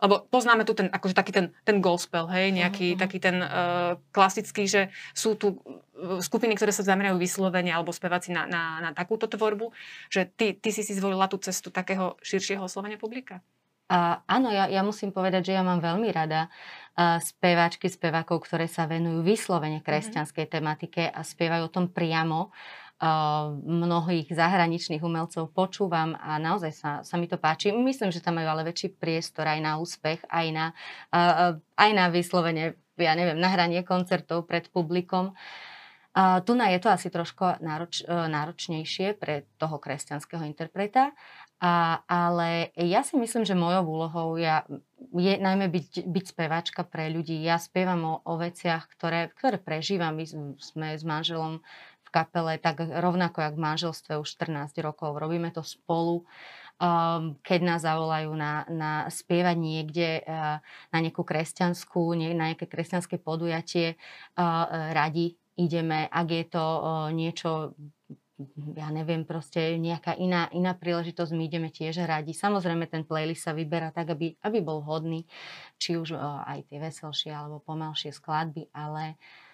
lebo 0.00 0.24
poznáme 0.32 0.64
tu 0.64 0.72
ten, 0.72 0.88
akože 0.88 1.14
taký 1.14 1.32
ten, 1.32 1.46
ten 1.62 1.78
gospel, 1.84 2.26
hej, 2.32 2.50
nejaký 2.56 2.96
uh-huh. 2.96 3.00
taký 3.00 3.18
ten 3.20 3.36
uh, 3.40 4.00
klasický, 4.10 4.64
že 4.64 4.88
sú 5.12 5.36
tu 5.36 5.60
e, 5.92 6.18
skupiny, 6.24 6.56
ktoré 6.56 6.72
sa 6.72 6.82
zamerajú 6.82 7.20
vyslovene 7.20 7.68
alebo 7.70 7.92
speváci 7.92 8.32
na, 8.32 8.48
na, 8.48 8.80
na 8.80 8.90
takúto 8.96 9.28
tvorbu, 9.28 9.70
že 10.08 10.24
ty, 10.24 10.56
ty 10.56 10.72
si 10.72 10.80
si 10.80 10.96
zvolila 10.96 11.28
tú 11.28 11.36
cestu 11.36 11.68
takého 11.68 12.16
širšieho 12.24 12.64
oslovenia 12.64 12.96
publika? 12.96 13.44
A 13.90 14.22
áno, 14.30 14.54
ja, 14.54 14.70
ja 14.70 14.86
musím 14.86 15.10
povedať, 15.10 15.50
že 15.50 15.56
ja 15.58 15.66
mám 15.66 15.82
veľmi 15.82 16.14
rada 16.14 16.46
uh, 16.46 17.18
speváčky, 17.18 17.90
spevákov, 17.90 18.46
ktoré 18.46 18.70
sa 18.70 18.86
venujú 18.86 19.26
vyslovene 19.26 19.82
mhm. 19.82 19.84
kresťanskej 19.84 20.46
tematike 20.46 21.10
a 21.10 21.20
spievajú 21.26 21.66
o 21.66 21.74
tom 21.74 21.90
priamo 21.90 22.54
mnohých 23.64 24.28
zahraničných 24.28 25.00
umelcov 25.00 25.56
počúvam 25.56 26.12
a 26.20 26.36
naozaj 26.36 26.72
sa, 26.76 26.90
sa 27.00 27.16
mi 27.16 27.24
to 27.24 27.40
páči. 27.40 27.72
Myslím, 27.72 28.12
že 28.12 28.20
tam 28.20 28.36
majú 28.36 28.52
ale 28.52 28.68
väčší 28.68 28.92
priestor 28.92 29.48
aj 29.48 29.60
na 29.64 29.72
úspech, 29.80 30.20
aj 30.28 30.46
na, 30.52 30.66
aj 31.74 31.90
na 31.96 32.04
vyslovene, 32.12 32.76
ja 33.00 33.12
neviem, 33.16 33.40
nahranie 33.40 33.80
koncertov 33.80 34.44
pred 34.44 34.68
publikom. 34.68 35.32
Uh, 35.32 36.42
tu 36.42 36.58
je 36.58 36.78
to 36.82 36.90
asi 36.90 37.06
trošku 37.06 37.62
nároč, 37.62 38.02
e, 38.02 38.10
náročnejšie 38.10 39.14
pre 39.14 39.46
toho 39.62 39.78
kresťanského 39.78 40.42
interpreta, 40.42 41.14
a, 41.60 42.00
ale 42.08 42.72
ja 42.72 43.04
si 43.04 43.20
myslím, 43.20 43.44
že 43.44 43.52
mojou 43.52 43.84
úlohou 43.84 44.40
ja, 44.40 44.64
je 45.12 45.36
najmä 45.36 45.68
byť, 45.68 46.08
byť 46.08 46.24
speváčka 46.32 46.88
pre 46.88 47.12
ľudí. 47.12 47.36
Ja 47.44 47.60
spievam 47.60 48.00
o, 48.08 48.14
o 48.24 48.40
veciach, 48.40 48.88
ktoré, 48.96 49.28
ktoré 49.36 49.60
prežívam. 49.60 50.16
My 50.16 50.24
sme 50.56 50.96
s 50.96 51.04
manželom 51.04 51.60
kapele, 52.10 52.58
tak 52.58 52.82
rovnako 52.82 53.40
jak 53.40 53.54
v 53.54 53.64
manželstve 53.64 54.12
už 54.18 54.28
14 54.36 54.74
rokov. 54.82 55.16
Robíme 55.16 55.54
to 55.54 55.62
spolu. 55.62 56.26
Um, 56.80 57.36
keď 57.44 57.60
nás 57.60 57.80
zavolajú 57.84 58.32
na, 58.32 58.64
na 58.72 58.92
spievať 59.12 59.56
niekde 59.60 60.08
uh, 60.24 60.64
na 60.88 60.98
nejakú 60.98 61.20
kresťanskú, 61.20 62.16
nie, 62.16 62.32
na 62.32 62.52
nejaké 62.52 62.64
kresťanské 62.64 63.20
podujatie, 63.20 64.00
uh, 64.40 64.64
radi 64.96 65.36
ideme, 65.60 66.08
ak 66.08 66.28
je 66.32 66.44
to 66.48 66.64
uh, 66.64 67.08
niečo 67.12 67.76
ja 68.72 68.88
neviem, 68.88 69.28
proste 69.28 69.76
nejaká 69.76 70.16
iná, 70.16 70.48
iná 70.56 70.72
príležitosť, 70.72 71.36
my 71.36 71.44
ideme 71.44 71.68
tiež 71.68 72.08
radi. 72.08 72.32
Samozrejme, 72.32 72.88
ten 72.88 73.04
playlist 73.04 73.44
sa 73.44 73.52
vyberá 73.52 73.92
tak, 73.92 74.16
aby, 74.16 74.32
aby 74.40 74.58
bol 74.64 74.80
hodný, 74.80 75.28
či 75.76 76.00
už 76.00 76.16
uh, 76.16 76.40
aj 76.48 76.64
tie 76.72 76.80
veselšie 76.80 77.36
alebo 77.36 77.60
pomalšie 77.60 78.16
skladby, 78.16 78.72
ale 78.72 79.20
uh, 79.20 79.49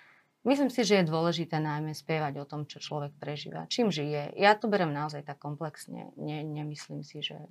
Myslím 0.47 0.71
si, 0.71 0.87
že 0.87 1.03
je 1.03 1.11
dôležité 1.11 1.59
najmä 1.59 1.91
spievať 1.91 2.39
o 2.39 2.47
tom, 2.47 2.71
čo 2.71 2.79
človek 2.79 3.19
prežíva, 3.19 3.67
čím 3.67 3.91
žije. 3.91 4.39
Ja 4.39 4.55
to 4.55 4.71
berem 4.71 4.95
naozaj 4.95 5.27
tak 5.27 5.43
komplexne. 5.43 6.15
Ne, 6.15 6.47
nemyslím 6.47 7.03
si, 7.03 7.19
že, 7.19 7.51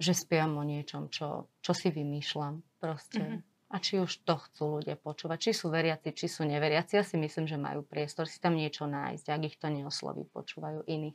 že 0.00 0.16
spievam 0.16 0.56
o 0.56 0.64
niečom, 0.64 1.12
čo, 1.12 1.52
čo 1.60 1.76
si 1.76 1.92
vymýšľam. 1.92 2.64
Proste. 2.80 3.20
Mm-hmm. 3.20 3.48
A 3.70 3.76
či 3.78 4.00
už 4.00 4.26
to 4.26 4.34
chcú 4.34 4.80
ľudia 4.80 4.96
počúvať, 4.96 5.38
či 5.46 5.50
sú 5.54 5.68
veriaci, 5.70 6.10
či 6.10 6.26
sú 6.26 6.42
neveriaci, 6.42 6.98
ja 6.98 7.04
si 7.06 7.14
myslím, 7.20 7.46
že 7.46 7.54
majú 7.54 7.86
priestor 7.86 8.26
si 8.26 8.42
tam 8.42 8.58
niečo 8.58 8.88
nájsť. 8.88 9.26
Ak 9.30 9.42
ich 9.46 9.60
to 9.60 9.70
neosloví, 9.70 10.26
počúvajú 10.26 10.88
iných. 10.88 11.14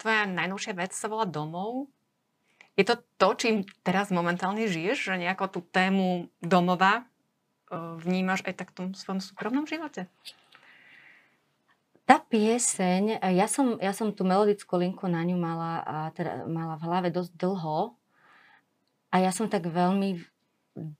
Tvoja 0.00 0.22
najnovšia 0.24 0.72
vec 0.72 0.96
sa 0.96 1.10
volá 1.10 1.28
Domov. 1.28 1.90
Je 2.78 2.86
to 2.86 2.96
to, 3.18 3.28
čím 3.36 3.66
teraz 3.82 4.08
momentálne 4.14 4.70
žiješ? 4.70 5.12
Že 5.12 5.28
nejako 5.28 5.44
tú 5.50 5.60
tému 5.66 6.30
domova 6.40 7.04
vnímaš 8.02 8.44
aj 8.48 8.54
tak 8.64 8.68
v 8.72 8.76
tom 8.76 8.86
svojom 8.96 9.20
súkromnom 9.20 9.64
živote? 9.68 10.08
Tá 12.08 12.24
pieseň, 12.24 13.20
ja 13.36 13.44
som, 13.44 13.76
ja 13.84 13.92
som 13.92 14.16
tú 14.16 14.24
melodickú 14.24 14.80
linku 14.80 15.04
na 15.12 15.20
ňu 15.20 15.36
mala, 15.36 15.84
a 15.84 15.96
teda 16.16 16.48
mala 16.48 16.80
v 16.80 16.86
hlave 16.88 17.08
dosť 17.12 17.36
dlho 17.36 17.92
a 19.12 19.16
ja 19.20 19.28
som 19.28 19.44
tak 19.44 19.68
veľmi 19.68 20.16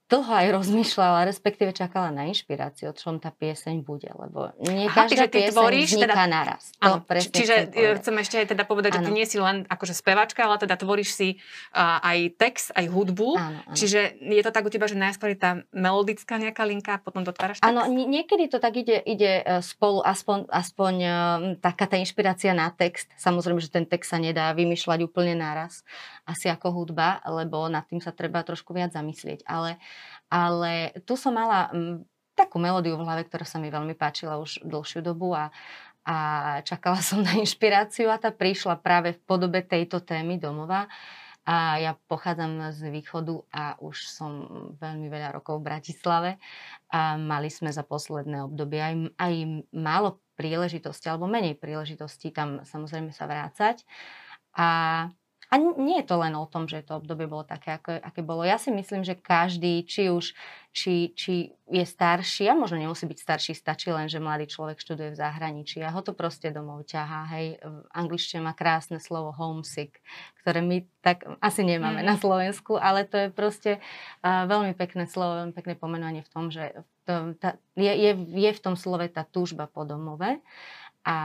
dlho 0.09 0.33
aj 0.33 0.47
rozmýšľala, 0.49 1.29
respektíve 1.29 1.69
čakala 1.71 2.09
na 2.09 2.25
inšpiráciu, 2.25 2.89
o 2.89 2.93
čom 2.97 3.21
tá 3.21 3.29
pieseň 3.29 3.85
bude, 3.85 4.09
lebo 4.09 4.49
nie 4.65 4.89
Aha, 4.89 5.05
každá 5.05 5.29
pieseň 5.29 5.53
tvoríš, 5.53 5.89
vzniká 5.95 6.25
teda, 6.25 6.33
naraz. 6.33 6.63
To 6.81 6.97
áno, 6.97 7.05
čiže 7.05 7.55
chcem, 7.69 7.93
chcem 8.01 8.15
ešte 8.17 8.35
aj 8.41 8.47
teda 8.57 8.63
povedať, 8.65 8.97
áno. 8.97 8.97
že 8.97 9.01
ty 9.05 9.11
nie 9.13 9.27
si 9.29 9.37
len 9.37 9.69
akože 9.69 9.93
spevačka, 9.93 10.49
ale 10.49 10.57
teda 10.57 10.75
tvoríš 10.81 11.13
si 11.13 11.29
uh, 11.77 12.01
aj 12.01 12.17
text, 12.41 12.73
aj 12.73 12.85
hudbu. 12.89 13.29
Áno, 13.37 13.59
áno. 13.61 13.75
Čiže 13.77 14.17
je 14.17 14.41
to 14.41 14.49
tak 14.49 14.65
u 14.65 14.71
teba, 14.73 14.89
že 14.89 14.97
najskôr 14.97 15.37
je 15.37 15.39
tá 15.39 15.51
melodická 15.69 16.41
nejaká 16.41 16.65
linka 16.65 16.97
a 16.97 16.99
potom 16.99 17.21
dotváraš 17.21 17.61
text? 17.61 17.69
Áno, 17.69 17.85
niekedy 17.93 18.49
to 18.49 18.57
tak 18.57 18.81
ide, 18.81 18.97
ide 19.05 19.45
e, 19.45 19.61
spolu, 19.61 20.01
aspoň, 20.01 20.49
aspoň 20.49 20.93
uh, 21.05 21.13
taká 21.61 21.85
tá 21.85 22.01
inšpirácia 22.01 22.57
na 22.57 22.73
text. 22.73 23.13
Samozrejme, 23.13 23.61
že 23.61 23.69
ten 23.69 23.85
text 23.85 24.09
sa 24.09 24.17
nedá 24.17 24.49
vymýšľať 24.57 25.05
úplne 25.05 25.37
naraz, 25.37 25.85
asi 26.25 26.49
ako 26.49 26.73
hudba, 26.73 27.21
lebo 27.29 27.69
nad 27.69 27.85
tým 27.85 28.01
sa 28.01 28.09
treba 28.09 28.41
trošku 28.41 28.73
viac 28.73 28.89
zamyslieť. 28.89 29.45
Ale 29.45 29.68
ale, 29.69 29.77
ale 30.29 30.71
tu 31.05 31.13
som 31.13 31.35
mala 31.35 31.69
m, 31.69 32.01
takú 32.33 32.55
melódiu 32.57 32.95
v 32.95 33.03
hlave, 33.05 33.27
ktorá 33.27 33.43
sa 33.43 33.59
mi 33.59 33.67
veľmi 33.67 33.93
páčila 33.99 34.39
už 34.39 34.63
dlhšiu 34.63 35.03
dobu 35.03 35.35
a, 35.35 35.51
a 36.07 36.15
čakala 36.63 37.03
som 37.05 37.19
na 37.19 37.35
inšpiráciu 37.37 38.07
a 38.07 38.17
tá 38.17 38.31
prišla 38.31 38.79
práve 38.79 39.19
v 39.19 39.21
podobe 39.27 39.59
tejto 39.61 39.99
témy 39.99 40.39
domova. 40.39 40.87
A 41.49 41.81
ja 41.81 41.97
pochádzam 42.05 42.69
z 42.69 42.93
východu 42.93 43.41
a 43.49 43.73
už 43.81 44.05
som 44.05 44.45
veľmi 44.77 45.09
veľa 45.09 45.33
rokov 45.33 45.57
v 45.57 45.65
Bratislave. 45.65 46.31
A 46.93 47.17
mali 47.17 47.49
sme 47.49 47.73
za 47.73 47.81
posledné 47.81 48.45
obdobie 48.45 48.77
aj, 48.77 48.95
aj 49.17 49.33
málo 49.73 50.21
príležitosti, 50.37 51.09
alebo 51.09 51.25
menej 51.25 51.57
príležitostí 51.57 52.29
tam 52.29 52.61
samozrejme 52.61 53.09
sa 53.09 53.25
vrácať. 53.25 53.81
A 54.53 54.67
a 55.49 55.57
nie 55.57 55.97
je 56.01 56.05
to 56.05 56.21
len 56.21 56.37
o 56.37 56.45
tom, 56.45 56.69
že 56.69 56.85
to 56.85 57.01
obdobie 57.01 57.25
bolo 57.25 57.41
také, 57.41 57.81
ako, 57.81 57.97
aké 57.97 58.21
bolo. 58.21 58.45
Ja 58.45 58.61
si 58.61 58.69
myslím, 58.69 59.01
že 59.01 59.17
každý, 59.17 59.81
či 59.81 60.13
už 60.13 60.37
či, 60.69 61.17
či 61.17 61.49
je 61.65 61.81
starší, 61.81 62.45
a 62.45 62.53
možno 62.53 62.77
nemusí 62.77 63.09
byť 63.09 63.19
starší, 63.19 63.51
stačí 63.57 63.89
len, 63.89 64.05
že 64.05 64.21
mladý 64.21 64.45
človek 64.45 64.77
študuje 64.77 65.17
v 65.17 65.19
zahraničí 65.19 65.81
a 65.81 65.89
ho 65.89 66.01
to 66.05 66.13
proste 66.13 66.53
domov 66.53 66.85
ťahá. 66.85 67.25
Hej, 67.33 67.57
v 67.65 67.89
angličtine 67.89 68.45
má 68.45 68.53
krásne 68.53 69.01
slovo 69.01 69.33
homesick, 69.33 69.97
ktoré 70.45 70.61
my 70.61 70.85
tak 71.01 71.25
asi 71.41 71.65
nemáme 71.65 72.05
mm. 72.05 72.07
na 72.07 72.15
Slovensku, 72.21 72.77
ale 72.77 73.09
to 73.09 73.17
je 73.17 73.29
proste 73.33 73.71
uh, 73.81 74.45
veľmi 74.45 74.77
pekné 74.77 75.09
slovo, 75.09 75.41
veľmi 75.41 75.53
pekné 75.57 75.73
pomenovanie 75.73 76.21
v 76.21 76.31
tom, 76.31 76.53
že 76.53 76.85
to, 77.09 77.33
tá, 77.41 77.57
je, 77.73 77.89
je, 77.89 78.11
je 78.13 78.51
v 78.53 78.61
tom 78.61 78.77
slove 78.77 79.09
tá 79.09 79.25
túžba 79.25 79.65
po 79.65 79.89
domove. 79.89 80.37
A 81.01 81.17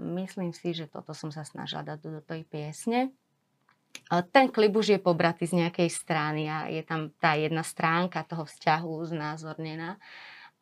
myslím 0.00 0.56
si, 0.56 0.72
že 0.72 0.88
toto 0.88 1.12
som 1.12 1.28
sa 1.28 1.44
snažila 1.44 1.84
dať 1.84 1.98
do, 2.00 2.10
do 2.16 2.22
tej 2.24 2.48
piesne. 2.48 3.12
Ten 4.30 4.52
klip 4.52 4.72
už 4.76 4.96
je 4.96 5.00
pobratý 5.02 5.48
z 5.48 5.66
nejakej 5.66 5.88
strany 5.90 6.46
a 6.46 6.70
je 6.70 6.82
tam 6.86 7.10
tá 7.18 7.34
jedna 7.34 7.62
stránka 7.66 8.22
toho 8.22 8.46
vzťahu 8.46 8.92
znázornená. 9.10 9.98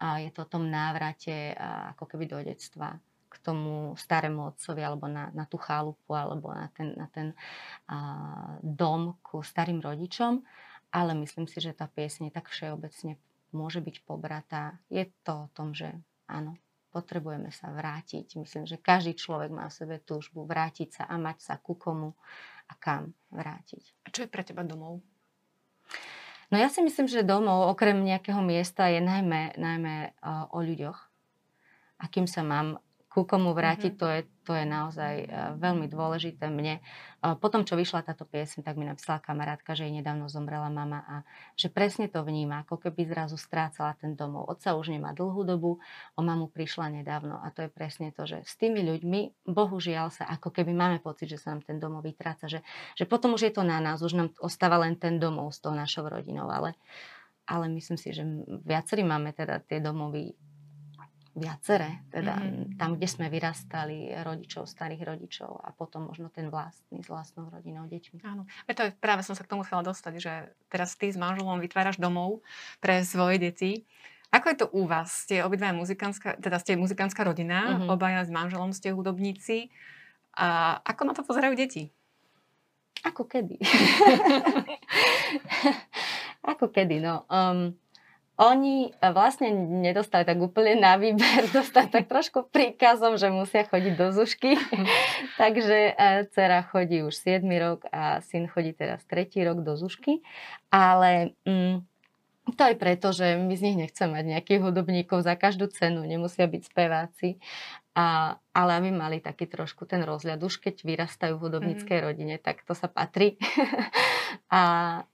A 0.00 0.20
je 0.20 0.30
to 0.34 0.44
o 0.44 0.50
tom 0.50 0.68
návrate 0.68 1.54
ako 1.94 2.04
keby 2.10 2.24
do 2.26 2.38
detstva 2.42 2.98
k 3.34 3.36
tomu 3.42 3.98
starému 3.98 4.54
otcovi 4.54 4.82
alebo 4.82 5.10
na, 5.10 5.34
na 5.34 5.42
tú 5.42 5.58
chalupu 5.58 6.14
alebo 6.14 6.54
na 6.54 6.70
ten, 6.70 6.94
na 6.94 7.10
ten 7.10 7.34
a, 7.90 8.58
dom 8.62 9.18
ku 9.26 9.42
starým 9.42 9.82
rodičom. 9.82 10.38
Ale 10.94 11.18
myslím 11.18 11.50
si, 11.50 11.58
že 11.58 11.74
tá 11.74 11.90
piesne 11.90 12.30
tak 12.30 12.46
všeobecne 12.46 13.18
môže 13.50 13.82
byť 13.82 14.06
pobratá. 14.06 14.78
Je 14.86 15.10
to 15.26 15.46
o 15.46 15.50
tom, 15.50 15.74
že 15.74 15.90
áno, 16.30 16.54
potrebujeme 16.94 17.50
sa 17.50 17.74
vrátiť. 17.74 18.38
Myslím, 18.38 18.70
že 18.70 18.78
každý 18.78 19.18
človek 19.18 19.50
má 19.50 19.66
v 19.66 19.74
sebe 19.74 19.96
túžbu 19.98 20.46
vrátiť 20.46 21.02
sa 21.02 21.04
a 21.10 21.18
mať 21.18 21.42
sa 21.42 21.54
ku 21.58 21.74
komu 21.74 22.14
a 22.70 22.78
kam 22.78 23.10
vrátiť. 23.34 24.06
A 24.06 24.14
čo 24.14 24.22
je 24.22 24.30
pre 24.30 24.46
teba 24.46 24.62
domov? 24.62 25.02
No 26.54 26.62
ja 26.62 26.70
si 26.70 26.86
myslím, 26.86 27.10
že 27.10 27.26
domov 27.26 27.66
okrem 27.74 27.98
nejakého 27.98 28.38
miesta 28.38 28.86
je 28.86 29.02
najmä, 29.02 29.58
najmä 29.58 30.14
uh, 30.22 30.46
o 30.54 30.62
ľuďoch. 30.62 31.10
Akým 31.98 32.30
sa 32.30 32.46
mám 32.46 32.78
ku 33.10 33.26
komu 33.26 33.50
vrátiť, 33.50 33.98
mm-hmm. 33.98 34.02
to, 34.02 34.06
je, 34.14 34.20
to 34.44 34.52
je 34.52 34.68
naozaj 34.68 35.14
uh, 35.24 35.56
veľmi 35.56 35.88
dôležité 35.88 36.52
mne. 36.52 36.84
Uh, 37.24 37.34
potom, 37.34 37.64
čo 37.64 37.74
vyšla 37.74 38.04
táto 38.04 38.28
piesň, 38.28 38.60
tak 38.60 38.76
mi 38.76 38.84
napísala 38.84 39.24
kamarátka, 39.24 39.72
že 39.72 39.88
jej 39.88 39.94
nedávno 39.96 40.28
zomrela 40.28 40.68
mama 40.68 41.00
a 41.08 41.16
že 41.56 41.72
presne 41.72 42.12
to 42.12 42.20
vníma, 42.20 42.68
ako 42.68 42.76
keby 42.76 43.08
zrazu 43.08 43.40
strácala 43.40 43.96
ten 43.96 44.12
domov. 44.12 44.46
Otca 44.52 44.76
už 44.76 44.92
nemá 44.92 45.16
dlhú 45.16 45.42
dobu, 45.48 45.80
o 46.14 46.20
mamu 46.20 46.52
prišla 46.52 47.00
nedávno 47.00 47.40
a 47.40 47.48
to 47.48 47.64
je 47.64 47.70
presne 47.72 48.12
to, 48.12 48.28
že 48.28 48.44
s 48.44 48.54
tými 48.60 48.84
ľuďmi, 48.84 49.48
bohužiaľ 49.48 50.12
sa 50.12 50.28
ako 50.28 50.52
keby 50.52 50.76
máme 50.76 51.00
pocit, 51.00 51.32
že 51.32 51.40
sa 51.40 51.56
nám 51.56 51.64
ten 51.64 51.80
domov 51.80 52.04
vytráca, 52.04 52.46
že, 52.46 52.60
že 52.94 53.08
potom 53.08 53.32
už 53.32 53.48
je 53.48 53.52
to 53.56 53.64
na 53.64 53.80
nás, 53.80 54.04
už 54.04 54.12
nám 54.12 54.28
ostáva 54.44 54.76
len 54.84 55.00
ten 55.00 55.16
domov 55.16 55.56
s 55.56 55.64
tou 55.64 55.72
našou 55.72 56.06
rodinou, 56.06 56.52
ale 56.52 56.76
ale 57.44 57.68
myslím 57.68 58.00
si, 58.00 58.08
že 58.12 58.24
viacerí 58.64 59.04
máme 59.04 59.36
teda 59.36 59.60
tie 59.60 59.76
domovy 59.76 60.32
viacere, 61.34 62.06
teda 62.14 62.38
mm-hmm. 62.38 62.78
tam, 62.78 62.94
kde 62.94 63.10
sme 63.10 63.26
vyrastali, 63.26 64.14
rodičov, 64.22 64.70
starých 64.70 65.02
rodičov 65.02 65.50
a 65.50 65.74
potom 65.74 66.06
možno 66.06 66.30
ten 66.30 66.46
vlastný 66.46 67.02
s 67.02 67.10
vlastnou 67.10 67.50
rodinou, 67.50 67.90
deťmi. 67.90 68.22
Áno, 68.22 68.46
to 68.70 68.86
je, 68.86 68.94
práve 69.02 69.26
som 69.26 69.34
sa 69.34 69.42
k 69.42 69.50
tomu 69.50 69.66
chcela 69.66 69.82
dostať, 69.82 70.14
že 70.22 70.32
teraz 70.70 70.94
ty 70.94 71.10
s 71.10 71.18
manželom 71.18 71.58
vytváraš 71.58 71.98
domov 71.98 72.46
pre 72.78 73.02
svoje 73.02 73.42
deti. 73.42 73.82
Ako 74.30 74.46
je 74.50 74.56
to 74.62 74.66
u 74.70 74.86
vás? 74.86 75.26
Ste 75.26 75.42
obidva 75.42 75.74
muzikánska, 75.74 76.38
teda 76.38 76.62
ste 76.62 76.78
muzikánska 76.78 77.26
rodina, 77.26 77.82
mm-hmm. 77.82 77.90
obaja 77.90 78.22
s 78.22 78.30
manželom 78.30 78.70
ste 78.70 78.94
hudobníci. 78.94 79.74
A 80.38 80.78
ako 80.86 81.02
na 81.06 81.14
to 81.14 81.26
pozerajú 81.26 81.54
deti? 81.58 81.90
Ako 83.02 83.26
kedy? 83.26 83.58
ako 86.50 86.70
kedy, 86.70 87.02
no. 87.02 87.26
Um, 87.26 87.74
oni 88.34 88.90
vlastne 88.98 89.54
nedostali 89.54 90.26
tak 90.26 90.42
úplne 90.42 90.74
na 90.74 90.98
výber, 90.98 91.46
dostali 91.54 91.86
tak 91.86 92.10
trošku 92.10 92.50
príkazom, 92.50 93.14
že 93.14 93.30
musia 93.30 93.62
chodiť 93.62 93.94
do 93.94 94.10
zušky. 94.10 94.58
Takže 95.40 95.94
e, 95.94 96.26
dcera 96.34 96.66
chodí 96.66 97.06
už 97.06 97.14
7 97.14 97.46
rok 97.62 97.86
a 97.94 98.18
syn 98.26 98.50
chodí 98.50 98.74
teraz 98.74 99.06
3 99.06 99.30
rok 99.46 99.62
do 99.62 99.78
zušky. 99.78 100.18
Ale 100.74 101.38
mm, 101.46 101.86
to 102.58 102.60
aj 102.60 102.76
preto, 102.76 103.14
že 103.14 103.38
my 103.38 103.54
z 103.54 103.64
nich 103.70 103.78
nechceme 103.78 104.18
mať 104.18 104.24
nejakých 104.36 104.60
hudobníkov 104.66 105.22
za 105.22 105.38
každú 105.38 105.70
cenu, 105.70 106.02
nemusia 106.02 106.50
byť 106.50 106.62
speváci. 106.66 107.38
A, 107.94 108.34
ale 108.50 108.70
aby 108.74 108.90
mali 108.90 109.22
taký 109.22 109.46
trošku 109.46 109.86
ten 109.86 110.02
rozhľad, 110.02 110.42
už 110.42 110.58
keď 110.58 110.82
vyrastajú 110.82 111.38
v 111.38 111.42
hudobníckej 111.46 111.98
mm. 112.02 112.04
rodine, 112.10 112.34
tak 112.42 112.66
to 112.66 112.74
sa 112.74 112.90
patrí. 112.90 113.38
a, 114.50 114.62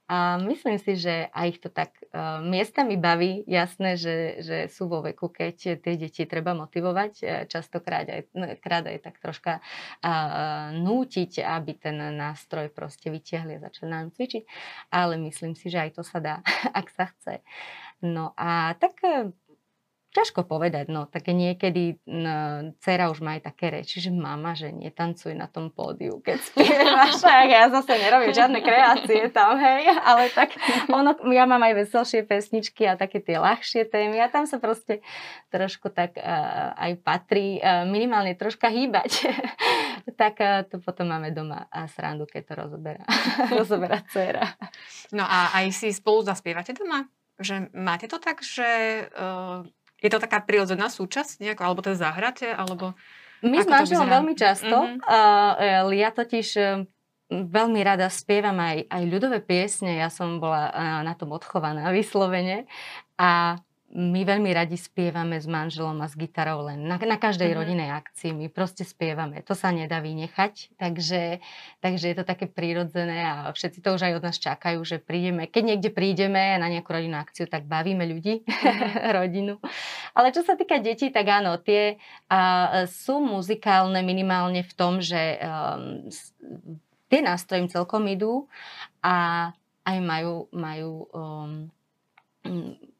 a 0.09 0.17
myslím 0.41 0.81
si, 0.81 0.97
že 0.97 1.29
aj 1.29 1.45
ich 1.45 1.59
to 1.61 1.69
tak 1.69 1.93
uh, 2.09 2.41
miestami 2.41 2.97
baví. 2.97 3.45
Jasné, 3.45 4.01
že, 4.01 4.41
že 4.41 4.57
sú 4.65 4.89
vo 4.89 5.05
veku, 5.05 5.29
keď 5.29 5.77
tie 5.77 5.93
deti 5.93 6.25
treba 6.25 6.57
motivovať, 6.57 7.11
e, 7.21 7.25
častokrát 7.45 8.09
aj, 8.09 8.33
no, 8.33 8.49
krát 8.57 8.89
aj 8.89 8.97
tak 8.97 9.21
troška 9.21 9.61
uh, 9.61 10.73
nútiť, 10.73 11.45
aby 11.45 11.77
ten 11.77 12.01
nástroj 12.17 12.73
proste 12.73 13.13
vytiahli 13.13 13.61
a 13.61 13.63
začali 13.69 13.93
nám 13.93 14.09
cvičiť. 14.09 14.43
Ale 14.89 15.21
myslím 15.21 15.53
si, 15.53 15.69
že 15.69 15.85
aj 15.85 16.01
to 16.01 16.01
sa 16.01 16.17
dá, 16.17 16.35
ak 16.73 16.89
sa 16.97 17.13
chce. 17.13 17.45
No 18.01 18.33
a 18.33 18.73
tak 18.81 18.97
Ťažko 20.11 20.43
povedať, 20.43 20.91
no 20.91 21.07
také 21.07 21.31
niekedy 21.31 22.03
no, 22.03 22.75
dcera 22.83 23.07
už 23.07 23.23
má 23.23 23.39
aj 23.39 23.47
také 23.47 23.71
reči, 23.71 24.03
že 24.03 24.11
mama, 24.11 24.51
že 24.51 24.67
netancuj 24.75 25.31
na 25.31 25.47
tom 25.47 25.71
pódiu, 25.71 26.19
keď 26.19 26.37
spievaš, 26.43 27.23
a 27.23 27.47
ja 27.47 27.71
zase 27.71 27.95
nerobím 27.95 28.35
žiadne 28.35 28.59
kreácie 28.59 29.31
tam, 29.31 29.55
hej, 29.55 29.87
ale 30.03 30.27
tak 30.35 30.51
ono, 30.91 31.15
ja 31.31 31.47
mám 31.47 31.63
aj 31.63 31.87
veselšie 31.87 32.27
pesničky 32.27 32.83
a 32.91 32.99
také 32.99 33.23
tie 33.23 33.39
ľahšie 33.39 33.87
témy 33.87 34.19
a 34.19 34.27
tam 34.27 34.43
sa 34.43 34.59
proste 34.59 34.99
trošku 35.47 35.87
tak 35.95 36.19
uh, 36.19 36.75
aj 36.75 36.91
patrí 37.07 37.63
uh, 37.63 37.87
minimálne 37.87 38.35
troška 38.35 38.67
hýbať. 38.67 39.31
tak 40.21 40.43
uh, 40.43 40.67
to 40.67 40.83
potom 40.83 41.07
máme 41.07 41.31
doma 41.31 41.71
a 41.71 41.87
srandu, 41.87 42.27
keď 42.27 42.51
to 42.51 42.53
rozoberá, 42.59 43.03
rozoberá 43.57 44.03
dcera. 44.11 44.43
No 45.15 45.23
a 45.23 45.55
aj 45.55 45.71
si 45.71 45.87
spolu 45.95 46.27
zaspievate 46.27 46.75
doma? 46.75 47.07
Že 47.41 47.73
máte 47.73 48.05
to 48.05 48.21
tak, 48.21 48.43
že 48.43 49.07
uh, 49.15 49.65
Je 50.01 50.09
to 50.09 50.17
taká 50.17 50.41
prirodzená 50.41 50.89
súčasť 50.89 51.45
nejako, 51.45 51.61
alebo 51.61 51.79
to 51.85 51.93
zahráte, 51.93 52.49
alebo... 52.49 52.97
My 53.41 53.57
s 53.61 53.69
manželom 53.69 54.05
veľmi 54.05 54.33
často. 54.37 54.69
Mm-hmm. 54.69 55.01
Uh, 55.01 55.89
ja 55.97 56.13
totiž 56.13 56.47
uh, 56.61 56.85
veľmi 57.31 57.81
rada 57.81 58.05
spievam 58.09 58.53
aj, 58.61 58.85
aj 58.85 59.03
ľudové 59.09 59.41
piesne. 59.41 59.97
Ja 59.97 60.13
som 60.13 60.37
bola 60.37 60.69
uh, 60.69 61.01
na 61.01 61.17
tom 61.17 61.33
odchovaná 61.33 61.89
vyslovene. 61.89 62.69
A 63.17 63.57
my 63.91 64.23
veľmi 64.23 64.55
radi 64.55 64.79
spievame 64.79 65.35
s 65.35 65.43
manželom 65.43 65.99
a 65.99 66.07
s 66.07 66.15
gitarou 66.15 66.63
len 66.63 66.87
na, 66.87 66.95
na 66.95 67.19
každej 67.19 67.51
mm-hmm. 67.51 67.59
rodinej 67.59 67.89
akcii. 67.91 68.31
My 68.31 68.47
proste 68.47 68.87
spievame. 68.87 69.43
To 69.43 69.51
sa 69.51 69.75
nedá 69.75 69.99
vynechať. 69.99 70.79
Takže, 70.79 71.43
takže 71.83 72.05
je 72.07 72.15
to 72.15 72.23
také 72.23 72.47
prírodzené 72.47 73.19
a 73.27 73.51
všetci 73.51 73.83
to 73.83 73.91
už 73.91 74.07
aj 74.07 74.13
od 74.15 74.23
nás 74.23 74.37
čakajú, 74.39 74.79
že 74.87 75.03
prídeme. 75.03 75.43
Keď 75.51 75.63
niekde 75.63 75.89
prídeme 75.91 76.55
na 76.55 76.71
nejakú 76.71 76.87
rodinnú 76.95 77.19
akciu, 77.19 77.51
tak 77.51 77.67
bavíme 77.67 78.07
ľudí, 78.07 78.47
mm-hmm. 78.47 79.11
rodinu. 79.19 79.59
Ale 80.15 80.31
čo 80.31 80.47
sa 80.47 80.55
týka 80.55 80.79
detí, 80.79 81.11
tak 81.11 81.27
áno, 81.27 81.59
tie 81.59 81.99
a, 82.31 82.87
sú 82.87 83.19
muzikálne 83.19 83.99
minimálne 84.07 84.63
v 84.63 84.73
tom, 84.73 85.03
že 85.03 85.35
um, 85.43 86.07
tie 87.11 87.19
nástroje 87.19 87.67
im 87.67 87.69
celkom 87.69 88.07
idú 88.07 88.47
a 89.03 89.51
aj 89.83 89.97
majú, 89.99 90.47
majú 90.55 90.91
um, 91.11 91.67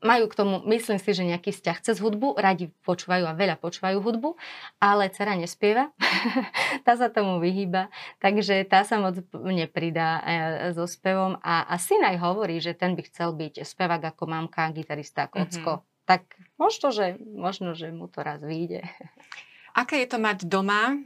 majú 0.01 0.25
k 0.29 0.38
tomu, 0.38 0.62
myslím 0.69 0.98
si, 1.01 1.17
že 1.17 1.25
nejaký 1.25 1.50
vzťah 1.53 1.77
cez 1.81 1.98
hudbu, 1.98 2.38
radi 2.38 2.69
počúvajú 2.86 3.25
a 3.25 3.38
veľa 3.38 3.57
počúvajú 3.57 3.98
hudbu, 4.01 4.38
ale 4.77 5.10
dcera 5.10 5.33
nespieva, 5.33 5.89
tá 6.86 6.93
sa 6.93 7.10
tomu 7.10 7.41
vyhýba, 7.41 7.89
takže 8.21 8.62
tá 8.69 8.86
sa 8.86 9.01
moc 9.01 9.17
nepridá 9.33 10.21
e, 10.21 10.74
so 10.77 10.86
spevom 10.86 11.41
a, 11.41 11.65
a 11.65 11.75
syn 11.81 12.05
aj 12.05 12.21
hovorí, 12.21 12.62
že 12.62 12.77
ten 12.77 12.93
by 12.93 13.01
chcel 13.10 13.33
byť 13.33 13.65
spevák 13.65 14.13
ako 14.13 14.24
mamka, 14.29 14.69
gitarista 14.74 15.25
ako 15.25 15.36
ocko. 15.45 15.71
Mm-hmm. 15.81 16.05
Tak 16.05 16.21
možno 16.57 16.88
že, 16.93 17.17
možno, 17.21 17.74
že 17.74 17.89
mu 17.93 18.05
to 18.10 18.21
raz 18.21 18.41
vyjde. 18.41 18.86
Aké 19.81 20.05
je 20.05 20.10
to 20.10 20.21
mať 20.21 20.45
doma 20.45 21.01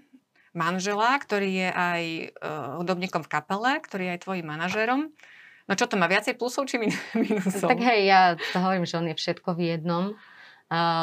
manžela, 0.55 1.19
ktorý 1.19 1.51
je 1.51 1.69
aj 1.69 2.03
uh, 2.39 2.79
hudobníkom 2.79 3.27
v 3.27 3.31
kapele, 3.31 3.71
ktorý 3.83 4.03
je 4.07 4.13
aj 4.15 4.23
tvojim 4.23 4.47
manažérom? 4.47 5.11
No 5.65 5.73
čo 5.73 5.89
to 5.89 5.97
má 5.97 6.05
viacej 6.05 6.37
plusov 6.37 6.69
či 6.69 6.77
minusov? 7.17 7.69
Tak 7.69 7.79
hej, 7.81 8.05
ja 8.05 8.37
to 8.37 8.57
hovorím, 8.61 8.85
že 8.85 9.01
on 9.01 9.09
je 9.09 9.15
všetko 9.17 9.57
v 9.57 9.61
jednom 9.75 10.05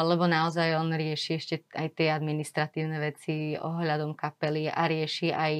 lebo 0.03 0.27
naozaj 0.27 0.75
on 0.75 0.91
rieši 0.91 1.39
ešte 1.39 1.55
aj 1.71 1.95
tie 1.95 2.11
administratívne 2.11 2.99
veci 2.99 3.55
ohľadom 3.55 4.11
kapely 4.11 4.67
a 4.67 4.83
rieši 4.91 5.31
aj, 5.31 5.53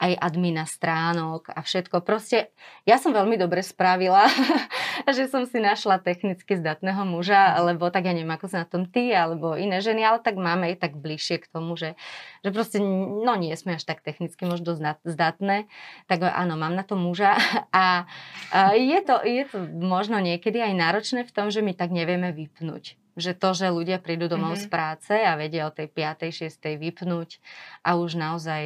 aj 0.00 0.12
admina 0.16 0.64
stránok 0.64 1.52
a 1.52 1.60
všetko. 1.60 2.00
Proste 2.00 2.56
ja 2.88 2.96
som 2.96 3.12
veľmi 3.12 3.36
dobre 3.36 3.60
spravila, 3.60 4.24
že 5.16 5.28
som 5.28 5.44
si 5.44 5.60
našla 5.60 6.00
technicky 6.00 6.56
zdatného 6.56 7.04
muža, 7.04 7.60
lebo 7.60 7.92
tak 7.92 8.08
ja 8.08 8.16
neviem, 8.16 8.32
ako 8.32 8.48
sa 8.48 8.64
na 8.64 8.68
tom 8.68 8.88
ty 8.88 9.12
alebo 9.12 9.52
iné 9.52 9.84
ženy, 9.84 10.08
ale 10.08 10.24
tak 10.24 10.40
máme 10.40 10.72
aj 10.72 10.80
tak 10.80 10.92
bližšie 10.96 11.44
k 11.44 11.50
tomu, 11.52 11.76
že, 11.76 12.00
že 12.40 12.56
proste, 12.56 12.80
no 12.80 13.36
nie 13.36 13.52
sme 13.60 13.76
až 13.76 13.84
tak 13.84 14.00
technicky 14.00 14.48
možno 14.48 14.72
zdatné, 15.04 15.68
tak 16.08 16.24
áno, 16.24 16.56
mám 16.56 16.72
na 16.72 16.84
to 16.88 16.96
muža 16.96 17.36
a, 17.76 18.08
a 18.56 18.72
je, 18.72 18.98
to, 19.04 19.20
je 19.20 19.44
to 19.52 19.58
možno 19.84 20.16
niekedy 20.16 20.64
aj 20.64 20.72
náročné 20.72 21.28
v 21.28 21.34
tom, 21.36 21.52
že 21.52 21.60
my 21.60 21.76
tak 21.76 21.92
nevieme 21.92 22.32
vypnúť 22.32 22.96
že 23.20 23.36
to, 23.36 23.52
že 23.52 23.68
ľudia 23.68 24.00
prídu 24.00 24.26
domov 24.26 24.56
mm-hmm. 24.56 24.66
z 24.66 24.72
práce 24.72 25.14
a 25.14 25.36
vedia 25.36 25.68
o 25.68 25.72
tej 25.72 25.92
5. 25.92 26.50
6. 26.50 26.80
vypnúť 26.80 27.38
a 27.84 28.00
už 28.00 28.16
naozaj 28.16 28.62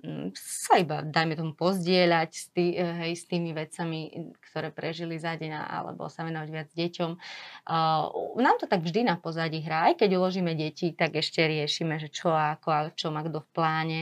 mm, 0.00 0.32
sa 0.38 0.78
iba, 0.78 1.02
dajme 1.02 1.34
tomu, 1.34 1.52
pozdieľať 1.58 2.30
s, 2.30 2.46
tý, 2.54 2.78
hej, 2.78 3.12
s 3.18 3.24
tými 3.26 3.50
vecami, 3.50 4.32
ktoré 4.50 4.70
prežili 4.70 5.18
za 5.18 5.34
deň 5.34 5.52
alebo 5.52 6.06
sa 6.06 6.22
venovať 6.22 6.48
viac 6.48 6.70
deťom. 6.72 7.10
Uh, 7.66 8.38
nám 8.40 8.56
to 8.62 8.70
tak 8.70 8.80
vždy 8.86 9.04
na 9.04 9.18
pozadí 9.18 9.60
hrá. 9.60 9.90
Aj 9.90 9.94
keď 9.98 10.16
uložíme 10.16 10.54
deti, 10.54 10.94
tak 10.94 11.18
ešte 11.18 11.42
riešime, 11.44 11.98
že 11.98 12.08
čo 12.08 12.30
ako 12.30 12.68
a 12.70 12.80
čo 12.94 13.10
má 13.10 13.26
kto 13.26 13.42
v 13.42 13.50
pláne, 13.50 14.00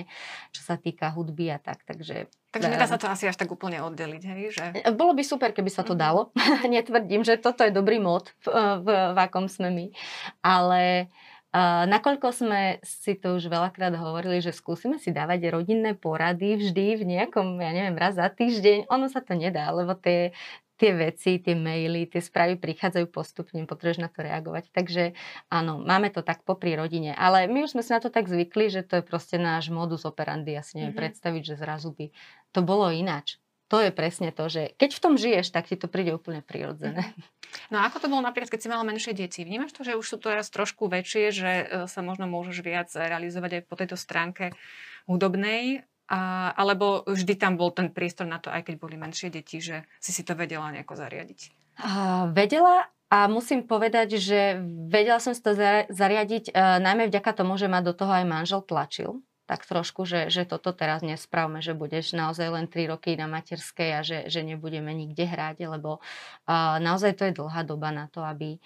čo 0.52 0.60
sa 0.62 0.76
týka 0.76 1.10
hudby 1.10 1.50
a 1.50 1.58
tak. 1.58 1.82
Takže 1.88 2.28
Takže 2.54 2.70
nedá 2.70 2.86
sa 2.86 3.02
to 3.02 3.10
asi 3.10 3.26
až 3.26 3.34
tak 3.34 3.50
úplne 3.50 3.82
oddeliť, 3.82 4.22
hej? 4.22 4.42
Že... 4.54 4.64
E, 4.86 4.90
bolo 4.94 5.10
by 5.18 5.26
super, 5.26 5.50
keby 5.50 5.74
sa 5.74 5.82
to 5.82 5.98
mhm. 5.98 6.00
dalo. 6.00 6.20
Netvrdím, 6.70 7.26
že 7.26 7.34
toto 7.34 7.66
je 7.66 7.74
dobrý 7.74 7.98
mod, 7.98 8.30
v, 8.46 8.78
v, 8.80 8.86
v 9.10 9.18
akom 9.18 9.50
sme 9.50 9.74
my. 9.74 9.86
Ale 10.46 11.10
uh, 11.50 11.82
nakoľko 11.90 12.30
sme 12.30 12.78
si 12.86 13.18
to 13.18 13.34
už 13.42 13.50
veľakrát 13.50 13.98
hovorili, 13.98 14.38
že 14.38 14.54
skúsime 14.54 15.02
si 15.02 15.10
dávať 15.10 15.50
rodinné 15.50 15.98
porady 15.98 16.54
vždy 16.54 16.86
v 16.94 17.02
nejakom, 17.18 17.58
ja 17.58 17.74
neviem, 17.74 17.98
raz 17.98 18.14
za 18.14 18.30
týždeň, 18.30 18.86
ono 18.86 19.10
sa 19.10 19.18
to 19.18 19.34
nedá, 19.34 19.74
lebo 19.74 19.98
tie, 19.98 20.30
tie 20.74 20.90
veci, 20.90 21.38
tie 21.38 21.54
maily, 21.54 22.10
tie 22.10 22.18
správy 22.18 22.58
prichádzajú 22.58 23.06
postupne, 23.06 23.62
potrebuješ 23.62 24.02
na 24.02 24.10
to 24.10 24.26
reagovať. 24.26 24.74
Takže 24.74 25.14
áno, 25.46 25.78
máme 25.78 26.10
to 26.10 26.26
tak 26.26 26.42
popri 26.42 26.74
rodine. 26.74 27.14
Ale 27.14 27.46
my 27.46 27.62
už 27.62 27.78
sme 27.78 27.82
si 27.86 27.94
na 27.94 28.02
to 28.02 28.10
tak 28.10 28.26
zvykli, 28.26 28.66
že 28.74 28.82
to 28.82 28.98
je 28.98 29.04
proste 29.06 29.38
náš 29.38 29.70
modus 29.70 30.02
operandi. 30.02 30.58
Ja 30.58 30.66
si 30.66 30.78
neviem 30.78 30.90
mm-hmm. 30.90 31.02
predstaviť, 31.02 31.42
že 31.46 31.54
zrazu 31.54 31.94
by 31.94 32.06
to 32.54 32.62
bolo 32.62 32.94
ináč. 32.94 33.42
To 33.72 33.82
je 33.82 33.90
presne 33.90 34.30
to, 34.30 34.46
že 34.46 34.76
keď 34.78 34.90
v 34.94 35.02
tom 35.02 35.14
žiješ, 35.18 35.50
tak 35.50 35.66
ti 35.66 35.74
to 35.74 35.90
príde 35.90 36.14
úplne 36.14 36.46
prirodzené. 36.46 37.10
Mhm. 37.10 37.22
No 37.70 37.82
a 37.82 37.86
ako 37.86 38.02
to 38.02 38.10
bolo 38.10 38.22
napríklad, 38.22 38.50
keď 38.50 38.60
si 38.66 38.70
mala 38.70 38.82
menšie 38.82 39.14
deti? 39.14 39.46
Vnímaš 39.46 39.74
to, 39.74 39.86
že 39.86 39.94
už 39.94 40.06
sú 40.06 40.16
teraz 40.18 40.50
trošku 40.50 40.90
väčšie, 40.90 41.24
že 41.30 41.50
e, 41.50 41.64
sa 41.86 42.00
možno 42.02 42.26
môžeš 42.26 42.66
viac 42.66 42.90
realizovať 42.90 43.62
aj 43.62 43.62
po 43.70 43.74
tejto 43.78 43.94
stránke 43.94 44.50
hudobnej? 45.06 45.86
A, 46.10 46.52
alebo 46.58 47.06
vždy 47.06 47.38
tam 47.38 47.56
bol 47.56 47.72
ten 47.72 47.88
priestor 47.88 48.28
na 48.28 48.36
to, 48.36 48.52
aj 48.52 48.68
keď 48.68 48.74
boli 48.76 48.98
menšie 48.98 49.32
deti, 49.32 49.62
že 49.62 49.88
si 50.02 50.12
si 50.12 50.26
to 50.26 50.36
vedela 50.36 50.68
nejako 50.74 50.98
zariadiť? 50.98 51.40
A, 51.80 52.26
vedela 52.28 52.90
a 53.08 53.30
musím 53.30 53.62
povedať, 53.62 54.18
že 54.18 54.58
vedela 54.90 55.22
som 55.22 55.30
si 55.30 55.38
to 55.38 55.54
zariadiť 55.86 56.50
uh, 56.50 56.82
najmä 56.82 57.06
vďaka 57.06 57.30
tomu, 57.30 57.54
že 57.54 57.70
ma 57.70 57.78
do 57.78 57.94
toho 57.94 58.10
aj 58.10 58.26
manžel 58.26 58.60
tlačil 58.66 59.22
tak 59.44 59.68
trošku, 59.68 60.08
že, 60.08 60.32
že 60.32 60.48
toto 60.48 60.72
teraz 60.72 61.04
nespravme, 61.04 61.60
že 61.60 61.76
budeš 61.76 62.16
naozaj 62.16 62.48
len 62.48 62.66
3 62.68 62.92
roky 62.96 63.12
na 63.16 63.28
materskej 63.28 63.90
a 63.92 64.00
že, 64.00 64.18
že 64.32 64.40
nebudeme 64.40 64.92
nikde 64.96 65.28
hrať, 65.28 65.68
lebo 65.68 66.00
uh, 66.00 66.80
naozaj 66.80 67.12
to 67.20 67.28
je 67.28 67.36
dlhá 67.36 67.62
doba 67.64 67.92
na 67.92 68.08
to, 68.08 68.24
aby 68.24 68.56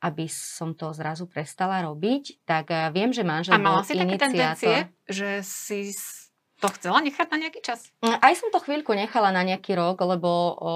aby 0.00 0.32
som 0.32 0.72
to 0.72 0.96
zrazu 0.96 1.28
prestala 1.28 1.84
robiť, 1.84 2.48
tak 2.48 2.72
uh, 2.72 2.88
viem, 2.88 3.12
že 3.12 3.20
manžel 3.20 3.52
A 3.52 3.60
mala 3.60 3.84
si 3.84 3.92
také 3.92 4.16
tendencie, 4.16 4.88
že 5.04 5.44
si 5.44 5.92
to 6.60 6.68
chcela 6.76 7.00
nechať 7.00 7.26
na 7.32 7.38
nejaký 7.40 7.60
čas? 7.64 7.88
Mm, 8.04 8.20
aj 8.20 8.34
som 8.36 8.48
to 8.52 8.60
chvíľku 8.60 8.92
nechala 8.92 9.32
na 9.32 9.40
nejaký 9.40 9.72
rok, 9.72 9.96
lebo 10.04 10.28
o, 10.28 10.72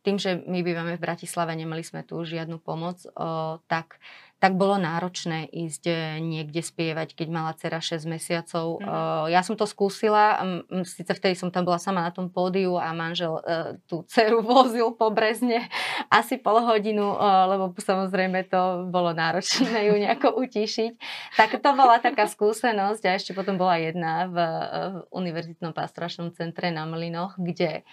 tým, 0.00 0.16
že 0.16 0.40
my 0.48 0.64
bývame 0.64 0.96
v 0.96 1.04
Bratislave, 1.04 1.52
nemali 1.52 1.84
sme 1.84 2.00
tu 2.02 2.16
žiadnu 2.24 2.56
pomoc, 2.56 3.04
o, 3.04 3.60
tak 3.68 4.00
tak 4.40 4.56
bolo 4.56 4.80
náročné 4.80 5.44
ísť 5.52 5.84
eh, 5.86 5.96
niekde 6.18 6.64
spievať, 6.64 7.12
keď 7.12 7.28
mala 7.28 7.52
dcera 7.52 7.78
6 7.78 8.08
mesiacov. 8.08 8.80
Mm. 8.80 8.88
Ja 9.30 9.44
som 9.44 9.54
to 9.54 9.68
skúsila, 9.68 10.40
síce 10.88 11.12
vtedy 11.12 11.36
som 11.36 11.52
tam 11.52 11.68
bola 11.68 11.76
sama 11.76 12.00
na 12.00 12.10
tom 12.10 12.32
pódiu 12.32 12.80
a 12.80 12.96
manžel 12.96 13.36
eh, 13.44 13.76
tú 13.84 14.02
dceru 14.08 14.40
vozil 14.50 14.96
po 14.96 15.12
Brezne 15.12 15.68
asi 16.08 16.40
pol 16.40 16.64
hodinu, 16.64 17.14
lebo 17.20 17.76
samozrejme 17.76 18.48
to 18.48 18.88
bolo 18.88 19.12
náročné 19.12 19.92
ju 19.92 19.94
nejako 20.00 20.32
utišiť. 20.48 20.92
Tak 21.36 21.60
to 21.60 21.70
bola 21.76 22.00
taká 22.00 22.24
skúsenosť 22.24 23.02
a 23.04 23.14
ešte 23.14 23.36
potom 23.36 23.60
bola 23.60 23.76
jedna 23.76 24.24
v, 24.26 24.36
v 24.36 24.96
Univerzitnom 25.12 25.76
pastoračnom 25.76 26.32
centre 26.32 26.72
na 26.72 26.88
Mlinoch, 26.88 27.36
kde 27.36 27.84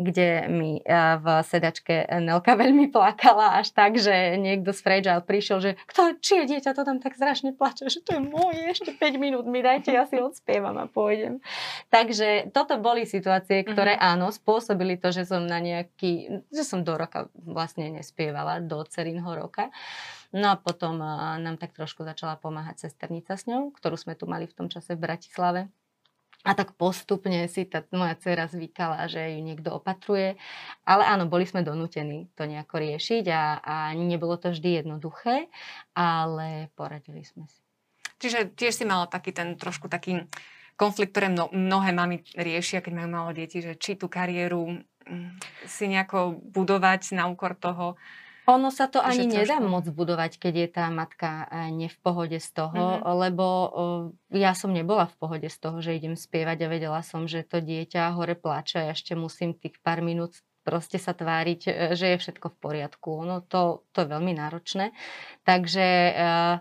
kde 0.00 0.48
mi 0.48 0.80
e, 0.80 0.82
v 1.20 1.26
sedačke 1.44 2.08
Nelka 2.20 2.56
veľmi 2.62 2.88
plakala 2.88 3.60
až 3.60 3.72
tak, 3.76 4.00
že 4.00 4.36
niekto 4.40 4.72
z 4.72 4.80
Fragile 4.80 5.22
prišiel, 5.24 5.58
že 5.60 5.70
kto, 5.88 6.18
či 6.18 6.44
je 6.44 6.44
dieťa, 6.56 6.72
to 6.72 6.82
tam 6.84 6.98
tak 6.98 7.16
strašne 7.16 7.52
plače, 7.52 7.88
že 7.92 8.00
to 8.00 8.16
je 8.16 8.22
moje, 8.22 8.62
ešte 8.72 8.90
5 8.96 9.22
minút 9.22 9.44
mi 9.44 9.60
dajte, 9.60 9.92
ja 9.92 10.08
si 10.08 10.16
odspievam 10.18 10.76
a 10.80 10.86
pôjdem. 10.88 11.44
Takže 11.92 12.52
toto 12.54 12.80
boli 12.80 13.04
situácie, 13.04 13.62
ktoré 13.62 13.96
mm-hmm. 13.96 14.12
áno, 14.16 14.32
spôsobili 14.32 14.96
to, 14.96 15.12
že 15.12 15.28
som 15.28 15.44
na 15.44 15.60
nejaký, 15.60 16.44
že 16.48 16.62
som 16.64 16.82
do 16.82 16.96
roka 16.96 17.28
vlastne 17.34 17.92
nespievala, 17.92 18.62
do 18.64 18.80
cerinho 18.88 19.28
roka. 19.36 19.68
No 20.32 20.48
a 20.48 20.56
potom 20.56 20.96
uh, 21.04 21.36
nám 21.36 21.60
tak 21.60 21.76
trošku 21.76 22.08
začala 22.08 22.40
pomáhať 22.40 22.88
sesternica 22.88 23.36
s 23.36 23.44
ňou, 23.44 23.68
ktorú 23.76 24.00
sme 24.00 24.16
tu 24.16 24.24
mali 24.24 24.48
v 24.48 24.56
tom 24.56 24.72
čase 24.72 24.96
v 24.96 25.04
Bratislave. 25.04 25.68
A 26.42 26.58
tak 26.58 26.74
postupne 26.74 27.46
si 27.46 27.62
tá 27.62 27.86
moja 27.94 28.18
dcera 28.18 28.50
zvykala, 28.50 29.06
že 29.06 29.38
ju 29.38 29.40
niekto 29.46 29.78
opatruje. 29.78 30.34
Ale 30.82 31.06
áno, 31.06 31.30
boli 31.30 31.46
sme 31.46 31.62
donútení 31.62 32.26
to 32.34 32.50
nejako 32.50 32.82
riešiť 32.82 33.24
a, 33.30 33.62
a 33.62 33.74
nebolo 33.94 34.34
to 34.34 34.50
vždy 34.50 34.82
jednoduché, 34.82 35.46
ale 35.94 36.66
poradili 36.74 37.22
sme 37.22 37.46
si. 37.46 37.62
Čiže 38.18 38.54
tiež 38.54 38.74
si 38.74 38.84
mala 38.86 39.06
taký 39.06 39.30
ten 39.30 39.54
trošku 39.54 39.86
taký 39.86 40.26
konflikt, 40.74 41.14
ktoré 41.14 41.30
mno, 41.30 41.46
mnohé 41.54 41.94
mami 41.94 42.26
riešia, 42.34 42.82
keď 42.82 42.92
majú 43.02 43.08
malo 43.10 43.30
deti, 43.30 43.62
že 43.62 43.78
či 43.78 43.94
tú 43.94 44.10
kariéru 44.10 44.82
mm, 45.06 45.66
si 45.66 45.86
nejako 45.86 46.42
budovať 46.42 47.14
na 47.14 47.30
úkor 47.30 47.54
toho, 47.54 47.94
ono 48.46 48.74
sa 48.74 48.90
to 48.90 48.98
ani 48.98 49.30
trošku... 49.30 49.38
nedá 49.38 49.56
moc 49.62 49.86
budovať, 49.86 50.38
keď 50.38 50.54
je 50.54 50.68
tá 50.68 50.84
matka 50.90 51.46
e, 51.46 51.70
nie 51.70 51.90
v 51.90 51.98
pohode 52.02 52.38
z 52.42 52.48
toho, 52.50 52.74
mm-hmm. 52.98 53.12
lebo 53.22 53.46
ja 54.34 54.56
som 54.58 54.74
nebola 54.74 55.06
v 55.06 55.16
pohode 55.18 55.48
z 55.50 55.58
toho, 55.62 55.78
že 55.78 55.94
idem 55.94 56.18
spievať 56.18 56.66
a 56.66 56.72
vedela 56.72 57.00
som, 57.06 57.30
že 57.30 57.46
to 57.46 57.62
dieťa 57.62 58.14
hore 58.18 58.34
plače 58.34 58.82
a 58.82 58.90
ešte 58.90 59.14
musím 59.14 59.54
tých 59.54 59.78
pár 59.78 60.02
minút 60.02 60.42
proste 60.62 60.98
sa 60.98 61.12
tváriť, 61.12 61.60
e, 61.66 61.72
že 61.98 62.14
je 62.14 62.20
všetko 62.22 62.54
v 62.54 62.60
poriadku. 62.62 63.10
No 63.26 63.42
to, 63.42 63.84
to 63.90 64.06
je 64.06 64.08
veľmi 64.08 64.32
náročné. 64.38 64.94
Takže 65.42 65.86
uh, 66.14 66.56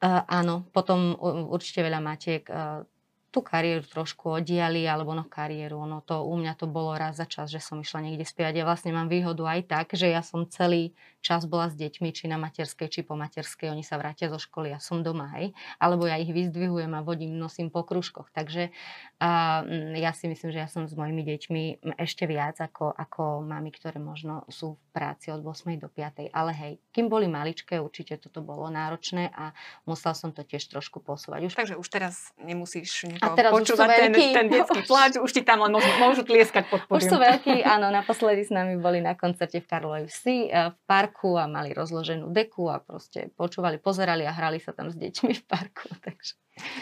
uh, 0.00 0.22
áno, 0.26 0.64
potom 0.72 1.12
určite 1.52 1.84
veľa 1.84 2.00
matiek 2.00 2.44
uh, 2.48 2.88
tú 3.28 3.44
kariéru 3.44 3.84
trošku 3.84 4.40
oddiali, 4.40 4.88
alebo 4.88 5.12
no 5.12 5.24
kariéru, 5.28 5.84
no 5.84 6.00
to 6.00 6.24
u 6.24 6.34
mňa 6.40 6.56
to 6.56 6.64
bolo 6.64 6.96
raz 6.96 7.20
za 7.20 7.28
čas, 7.28 7.52
že 7.52 7.60
som 7.60 7.76
išla 7.76 8.00
niekde 8.00 8.24
spievať. 8.24 8.54
Ja 8.56 8.64
vlastne 8.64 8.96
mám 8.96 9.12
výhodu 9.12 9.44
aj 9.44 9.68
tak, 9.68 9.86
že 9.92 10.08
ja 10.08 10.24
som 10.24 10.48
celý 10.48 10.96
čas 11.20 11.44
bola 11.44 11.68
s 11.68 11.76
deťmi, 11.76 12.08
či 12.14 12.24
na 12.30 12.40
materskej, 12.40 12.88
či 12.88 13.00
po 13.04 13.18
materskej, 13.18 13.68
oni 13.68 13.84
sa 13.84 14.00
vrátia 14.00 14.32
zo 14.32 14.40
školy, 14.40 14.72
ja 14.72 14.80
som 14.80 15.04
doma, 15.04 15.28
hej, 15.36 15.52
alebo 15.76 16.08
ja 16.08 16.16
ich 16.16 16.30
vyzdvihujem 16.30 16.94
a 16.96 17.04
vodím, 17.04 17.36
nosím 17.36 17.68
po 17.68 17.84
kružkoch. 17.84 18.32
Takže 18.32 18.72
a, 19.20 19.60
ja 19.98 20.12
si 20.16 20.30
myslím, 20.30 20.48
že 20.54 20.62
ja 20.64 20.68
som 20.70 20.88
s 20.88 20.94
mojimi 20.96 21.26
deťmi 21.26 21.62
ešte 22.00 22.24
viac 22.24 22.62
ako, 22.62 22.94
ako 22.96 23.44
mami, 23.44 23.74
ktoré 23.74 24.00
možno 24.00 24.46
sú 24.48 24.78
v 24.78 24.88
práci 24.94 25.28
od 25.34 25.42
8 25.44 25.76
do 25.76 25.90
5. 25.90 26.30
Ale 26.32 26.50
hej, 26.54 26.72
kým 26.94 27.10
boli 27.10 27.26
maličké, 27.26 27.76
určite 27.82 28.16
toto 28.16 28.40
bolo 28.40 28.70
náročné 28.70 29.28
a 29.34 29.52
musel 29.84 30.14
som 30.14 30.30
to 30.30 30.46
tiež 30.46 30.70
trošku 30.70 31.02
posúvať. 31.02 31.50
Už... 31.50 31.54
Takže 31.58 31.76
už 31.76 31.88
teraz 31.90 32.30
nemusíš 32.38 33.10
a 33.28 33.36
teraz 33.36 33.52
počúvať 33.52 33.88
ten, 33.94 34.12
ten 34.14 34.46
detský 34.48 34.80
pláč, 34.88 35.20
už 35.20 35.30
ti 35.30 35.42
tam 35.44 35.60
len 35.64 35.72
môžu, 35.72 35.90
môžu 36.00 36.22
tlieskať 36.24 36.66
pod 36.72 36.82
podium. 36.88 36.98
Už 36.98 37.02
sú 37.12 37.16
veľkí, 37.20 37.60
áno, 37.62 37.92
naposledy 37.92 38.48
s 38.48 38.52
nami 38.52 38.80
boli 38.80 39.04
na 39.04 39.12
koncerte 39.12 39.60
v 39.60 39.66
Karlovej 39.68 40.06
Vsi, 40.08 40.48
eh, 40.48 40.72
v 40.72 40.76
parku 40.88 41.36
a 41.36 41.44
mali 41.44 41.76
rozloženú 41.76 42.32
deku 42.32 42.72
a 42.72 42.80
proste 42.80 43.28
počúvali, 43.36 43.76
pozerali 43.76 44.24
a 44.24 44.32
hrali 44.32 44.58
sa 44.58 44.72
tam 44.72 44.88
s 44.88 44.96
deťmi 44.96 45.32
v 45.36 45.44
parku. 45.44 45.86
Takže. 46.06 46.32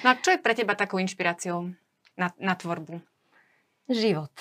No 0.07 0.13
a 0.13 0.15
čo 0.17 0.33
je 0.33 0.41
pre 0.41 0.55
teba 0.55 0.79
takou 0.79 1.03
inšpiráciou 1.03 1.69
na, 2.17 2.29
na 2.39 2.55
tvorbu? 2.55 3.03
Život. 3.87 4.33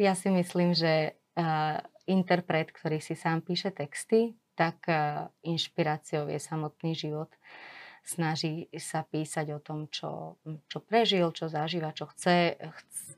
Ja 0.00 0.16
si 0.16 0.32
myslím, 0.32 0.72
že 0.72 1.18
uh, 1.36 1.78
interpret, 2.08 2.72
ktorý 2.72 2.98
si 3.04 3.12
sám 3.12 3.44
píše 3.44 3.68
texty, 3.70 4.32
tak 4.56 4.80
uh, 4.88 5.28
inšpiráciou 5.44 6.26
je 6.26 6.40
samotný 6.40 6.96
život. 6.96 7.28
Uh, 7.30 7.79
snaží 8.04 8.66
sa 8.76 9.06
písať 9.06 9.56
o 9.56 9.60
tom, 9.62 9.86
čo, 9.88 10.40
čo 10.66 10.78
prežil, 10.82 11.30
čo 11.30 11.46
zažíva, 11.46 11.94
čo 11.94 12.10
chce, 12.10 12.58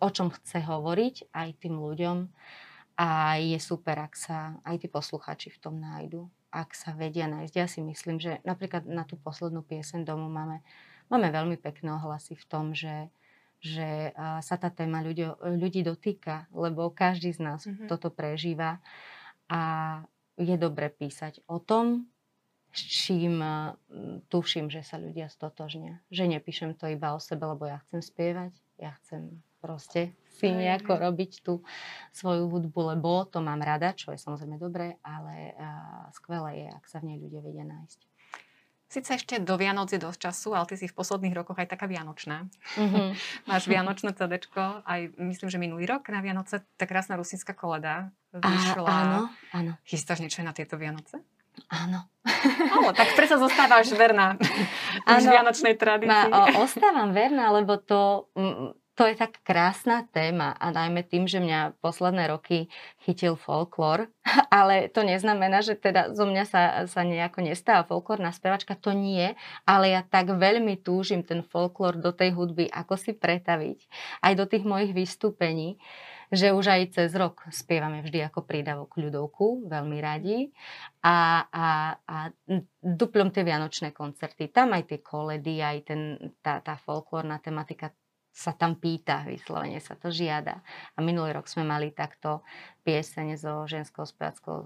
o 0.03 0.09
čom 0.11 0.29
chce 0.31 0.63
hovoriť 0.63 1.33
aj 1.33 1.49
tým 1.63 1.79
ľuďom. 1.81 2.29
A 3.01 3.41
je 3.41 3.57
super, 3.57 3.97
ak 3.99 4.15
sa 4.15 4.61
aj 4.69 4.85
tí 4.85 4.89
posluchači 4.93 5.49
v 5.49 5.59
tom 5.59 5.81
nájdu, 5.81 6.29
ak 6.53 6.77
sa 6.77 6.93
vedia 6.93 7.25
nájsť. 7.25 7.55
Ja 7.57 7.67
si 7.67 7.81
myslím, 7.81 8.21
že 8.21 8.45
napríklad 8.45 8.85
na 8.85 9.09
tú 9.09 9.17
poslednú 9.17 9.65
piesen 9.65 10.05
domu 10.05 10.29
máme, 10.29 10.61
máme 11.09 11.33
veľmi 11.33 11.57
pekné 11.57 11.97
ohlasy 11.97 12.37
v 12.37 12.45
tom, 12.45 12.77
že, 12.77 13.09
že 13.65 14.13
sa 14.45 14.57
tá 14.61 14.69
téma 14.69 15.01
ľudí, 15.01 15.25
ľudí 15.41 15.81
dotýka, 15.81 16.53
lebo 16.53 16.93
každý 16.93 17.33
z 17.33 17.41
nás 17.41 17.65
mm-hmm. 17.65 17.89
toto 17.89 18.13
prežíva 18.13 18.85
a 19.49 19.61
je 20.37 20.57
dobre 20.61 20.93
písať 20.93 21.45
o 21.49 21.61
tom, 21.61 22.12
s 22.73 22.81
čím 22.81 23.45
tuším, 24.33 24.73
že 24.73 24.81
sa 24.81 24.97
ľudia 24.97 25.29
stotožnia. 25.29 26.01
Že 26.09 26.41
nepíšem 26.41 26.73
to 26.75 26.89
iba 26.89 27.13
o 27.13 27.21
sebe, 27.21 27.45
lebo 27.45 27.69
ja 27.69 27.85
chcem 27.87 28.01
spievať, 28.01 28.53
ja 28.81 28.97
chcem 29.05 29.45
proste 29.63 30.11
si 30.35 30.51
nejako 30.51 30.99
robiť 30.99 31.47
tú 31.47 31.63
svoju 32.11 32.51
hudbu, 32.51 32.99
lebo 32.99 33.23
to 33.31 33.39
mám 33.39 33.63
rada, 33.63 33.95
čo 33.95 34.11
je 34.11 34.19
samozrejme 34.19 34.59
dobré, 34.59 34.99
ale 35.07 35.55
skvelé 36.11 36.67
je, 36.67 36.69
ak 36.75 36.85
sa 36.91 36.99
v 36.99 37.15
nej 37.15 37.19
ľudia 37.23 37.41
vedia 37.45 37.63
nájsť. 37.63 38.01
Sice 38.93 39.17
ešte 39.17 39.41
do 39.41 39.57
Vianoc 39.57 39.89
je 39.89 39.97
dosť 39.97 40.29
času, 40.29 40.53
ale 40.53 40.69
ty 40.69 40.77
si 40.77 40.85
v 40.85 40.93
posledných 40.93 41.33
rokoch 41.33 41.57
aj 41.57 41.65
taká 41.65 41.89
vianočná. 41.89 42.45
Mm-hmm. 42.77 43.09
Máš 43.49 43.65
vianočné 43.65 44.13
CD, 44.13 44.37
aj 44.85 45.01
myslím, 45.17 45.49
že 45.49 45.57
minulý 45.57 45.89
rok 45.89 46.13
na 46.13 46.21
Vianoce 46.21 46.61
tá 46.77 46.85
krásna 46.85 47.17
rusinská 47.17 47.57
koleda 47.57 48.13
vyšla. 48.37 48.85
Áno, 48.85 49.21
áno. 49.57 49.73
Chystáš 49.89 50.21
niečo 50.21 50.45
na 50.45 50.53
tieto 50.53 50.77
Vianoce? 50.77 51.25
Áno. 51.73 52.09
Áno, 52.71 52.95
tak 52.95 53.19
prečo 53.19 53.35
zostávaš 53.37 53.91
verná 53.99 54.39
už 55.11 55.25
vianočnej 55.27 55.75
tradícii? 55.75 56.11
Ma, 56.31 56.55
o, 56.55 56.63
ostávam 56.63 57.11
verná, 57.11 57.51
lebo 57.51 57.77
to, 57.81 58.31
to 58.93 59.09
je 59.09 59.17
tak 59.17 59.41
krásna 59.41 60.05
téma 60.13 60.53
a 60.61 60.69
najmä 60.69 61.01
tým, 61.09 61.25
že 61.25 61.41
mňa 61.41 61.81
posledné 61.81 62.29
roky 62.29 62.69
chytil 63.01 63.41
folklór, 63.41 64.13
ale 64.53 64.93
to 64.93 65.01
neznamená, 65.01 65.65
že 65.65 65.81
teda 65.81 66.13
zo 66.13 66.29
mňa 66.29 66.45
sa, 66.45 66.63
sa 66.85 67.01
nejako 67.01 67.41
nestáva 67.41 67.89
folklórna 67.89 68.33
spevačka, 68.37 68.77
to 68.77 68.93
nie, 68.93 69.33
ale 69.65 69.97
ja 69.97 70.05
tak 70.05 70.37
veľmi 70.37 70.85
túžim 70.85 71.25
ten 71.25 71.41
folklór 71.41 71.97
do 71.97 72.13
tej 72.13 72.37
hudby, 72.37 72.69
ako 72.69 73.01
si 73.01 73.17
pretaviť, 73.17 73.79
aj 74.21 74.33
do 74.37 74.45
tých 74.45 74.65
mojich 74.69 74.93
vystúpení 74.93 75.81
že 76.33 76.49
už 76.49 76.65
aj 76.65 76.83
cez 76.97 77.13
rok 77.13 77.45
spievame 77.53 78.01
vždy 78.01 78.33
ako 78.33 78.49
prídavok 78.49 78.97
ľudovku, 78.97 79.69
veľmi 79.69 79.99
radi. 80.01 80.49
A, 81.05 81.45
a, 81.45 81.67
a 82.09 82.17
duplom 82.81 83.29
tie 83.29 83.45
vianočné 83.45 83.93
koncerty, 83.93 84.49
tam 84.49 84.73
aj 84.73 84.89
tie 84.89 84.99
koledy, 85.05 85.61
aj 85.61 85.79
ten, 85.85 86.17
tá, 86.41 86.65
tá 86.65 86.81
folklórna 86.81 87.37
tematika 87.45 87.93
sa 88.33 88.57
tam 88.57 88.81
pýta, 88.81 89.29
vyslovene 89.29 89.77
sa 89.77 89.93
to 89.95 90.09
žiada. 90.09 90.65
A 90.97 91.05
minulý 91.05 91.37
rok 91.37 91.47
sme 91.47 91.69
mali 91.69 91.93
takto 91.93 92.41
pieseň 92.83 93.37
so 93.37 93.69
ženskou 93.69 94.09
speváckou 94.09 94.57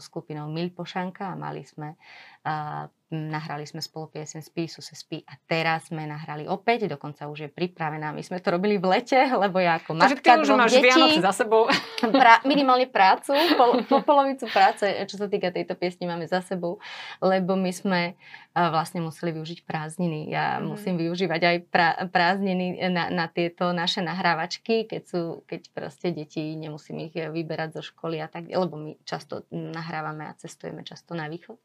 skupinou 0.00 0.48
Milpošanka 0.48 1.28
a 1.28 1.38
mali 1.38 1.62
sme 1.62 2.00
nahrali 3.10 3.66
sme 3.66 3.82
spolu 3.82 4.06
piesen 4.06 4.38
Spí, 4.38 4.70
se 4.70 4.94
spí 4.94 5.26
a 5.26 5.34
teraz 5.50 5.90
sme 5.90 6.06
nahrali 6.06 6.46
opäť, 6.46 6.86
dokonca 6.86 7.26
už 7.26 7.38
je 7.46 7.50
pripravená. 7.50 8.14
My 8.14 8.22
sme 8.22 8.38
to 8.38 8.54
robili 8.54 8.78
v 8.78 8.86
lete, 8.86 9.18
lebo 9.18 9.58
ja 9.58 9.82
ako 9.82 9.98
matka 9.98 10.14
Takže 10.14 10.22
ty 10.22 10.30
už 10.46 10.50
máš 10.54 10.72
detí, 10.78 11.18
za 11.18 11.34
sebou. 11.34 11.66
Pra, 12.00 12.38
minimálne 12.46 12.86
prácu, 12.86 13.34
pol, 13.58 13.82
po 13.84 14.00
polovicu 14.06 14.46
práce, 14.48 14.86
čo 15.10 15.18
sa 15.18 15.26
týka 15.26 15.50
tejto 15.50 15.74
piesni, 15.74 16.06
máme 16.06 16.24
za 16.30 16.40
sebou, 16.40 16.78
lebo 17.20 17.58
my 17.58 17.70
sme 17.74 18.00
vlastne 18.54 19.02
museli 19.02 19.34
využiť 19.34 19.62
prázdniny. 19.62 20.30
Ja 20.30 20.58
mm. 20.58 20.64
musím 20.64 20.94
využívať 20.98 21.40
aj 21.44 21.56
pra, 21.70 21.88
prázdniny 22.10 22.78
na, 22.90 23.10
na 23.10 23.26
tieto 23.26 23.70
naše 23.70 24.02
nahrávačky, 24.02 24.86
keď 24.86 25.02
sú, 25.06 25.22
keď 25.46 25.70
proste 25.70 26.10
deti, 26.14 26.54
nemusím 26.54 27.10
ich 27.10 27.14
vyberať 27.14 27.78
zo 27.78 27.82
školy 27.82 28.22
a 28.22 28.26
tak, 28.26 28.50
lebo 28.50 28.74
my 28.78 28.98
často 29.06 29.46
nahrávame 29.50 30.26
a 30.26 30.36
cestujeme 30.38 30.82
často 30.86 31.14
na 31.14 31.30
východ 31.30 31.58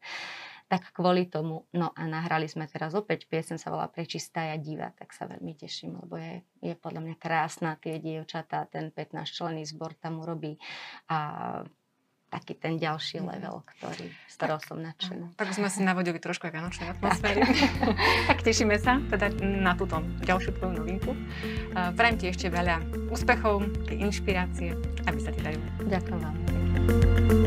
tak 0.65 0.89
kvôli 0.97 1.29
tomu, 1.29 1.69
no 1.77 1.93
a 1.93 2.01
nahrali 2.09 2.49
sme 2.49 2.65
teraz 2.65 2.97
opäť, 2.97 3.29
piesen 3.29 3.61
sa 3.61 3.69
volá 3.69 3.85
Prečistá 3.85 4.49
ja 4.49 4.57
diva, 4.57 4.89
tak 4.97 5.13
sa 5.13 5.29
veľmi 5.29 5.53
teším, 5.53 6.01
lebo 6.01 6.17
je, 6.17 6.41
je 6.65 6.73
podľa 6.73 7.05
mňa 7.05 7.15
krásna, 7.21 7.77
tie 7.77 8.01
dievčatá, 8.01 8.65
ten 8.65 8.89
15 8.89 9.29
členný 9.29 9.63
zbor 9.69 9.93
tam 9.93 10.25
urobí 10.25 10.57
a 11.05 11.61
taký 12.35 12.57
ten 12.57 12.75
ďalší 12.75 13.21
mhm. 13.21 13.25
level, 13.31 13.55
ktorý, 13.77 14.07
z 14.11 14.33
ktorého 14.35 14.59
som 14.59 14.77
nadšená. 14.81 15.25
Tak 15.39 15.55
sme 15.55 15.69
si 15.71 15.85
navodili 15.85 16.19
trošku 16.19 16.49
aj 16.49 16.53
vianočnej 16.57 16.87
atmosféry. 16.97 17.41
tak 18.27 18.43
tešíme 18.43 18.75
sa 18.81 18.99
teda 19.07 19.31
na 19.39 19.77
túto 19.77 20.01
ďalšiu 20.25 20.51
tvoju 20.59 20.73
novinku. 20.83 21.11
Prajem 21.95 22.15
ti 22.19 22.25
ešte 22.33 22.51
veľa 22.51 22.81
úspechov, 23.13 23.87
inšpirácie, 23.87 24.75
aby 25.07 25.19
sa 25.21 25.31
ti 25.31 25.39
dajú. 25.45 25.59
Ďakujem 25.87 26.19
vám. 26.19 27.44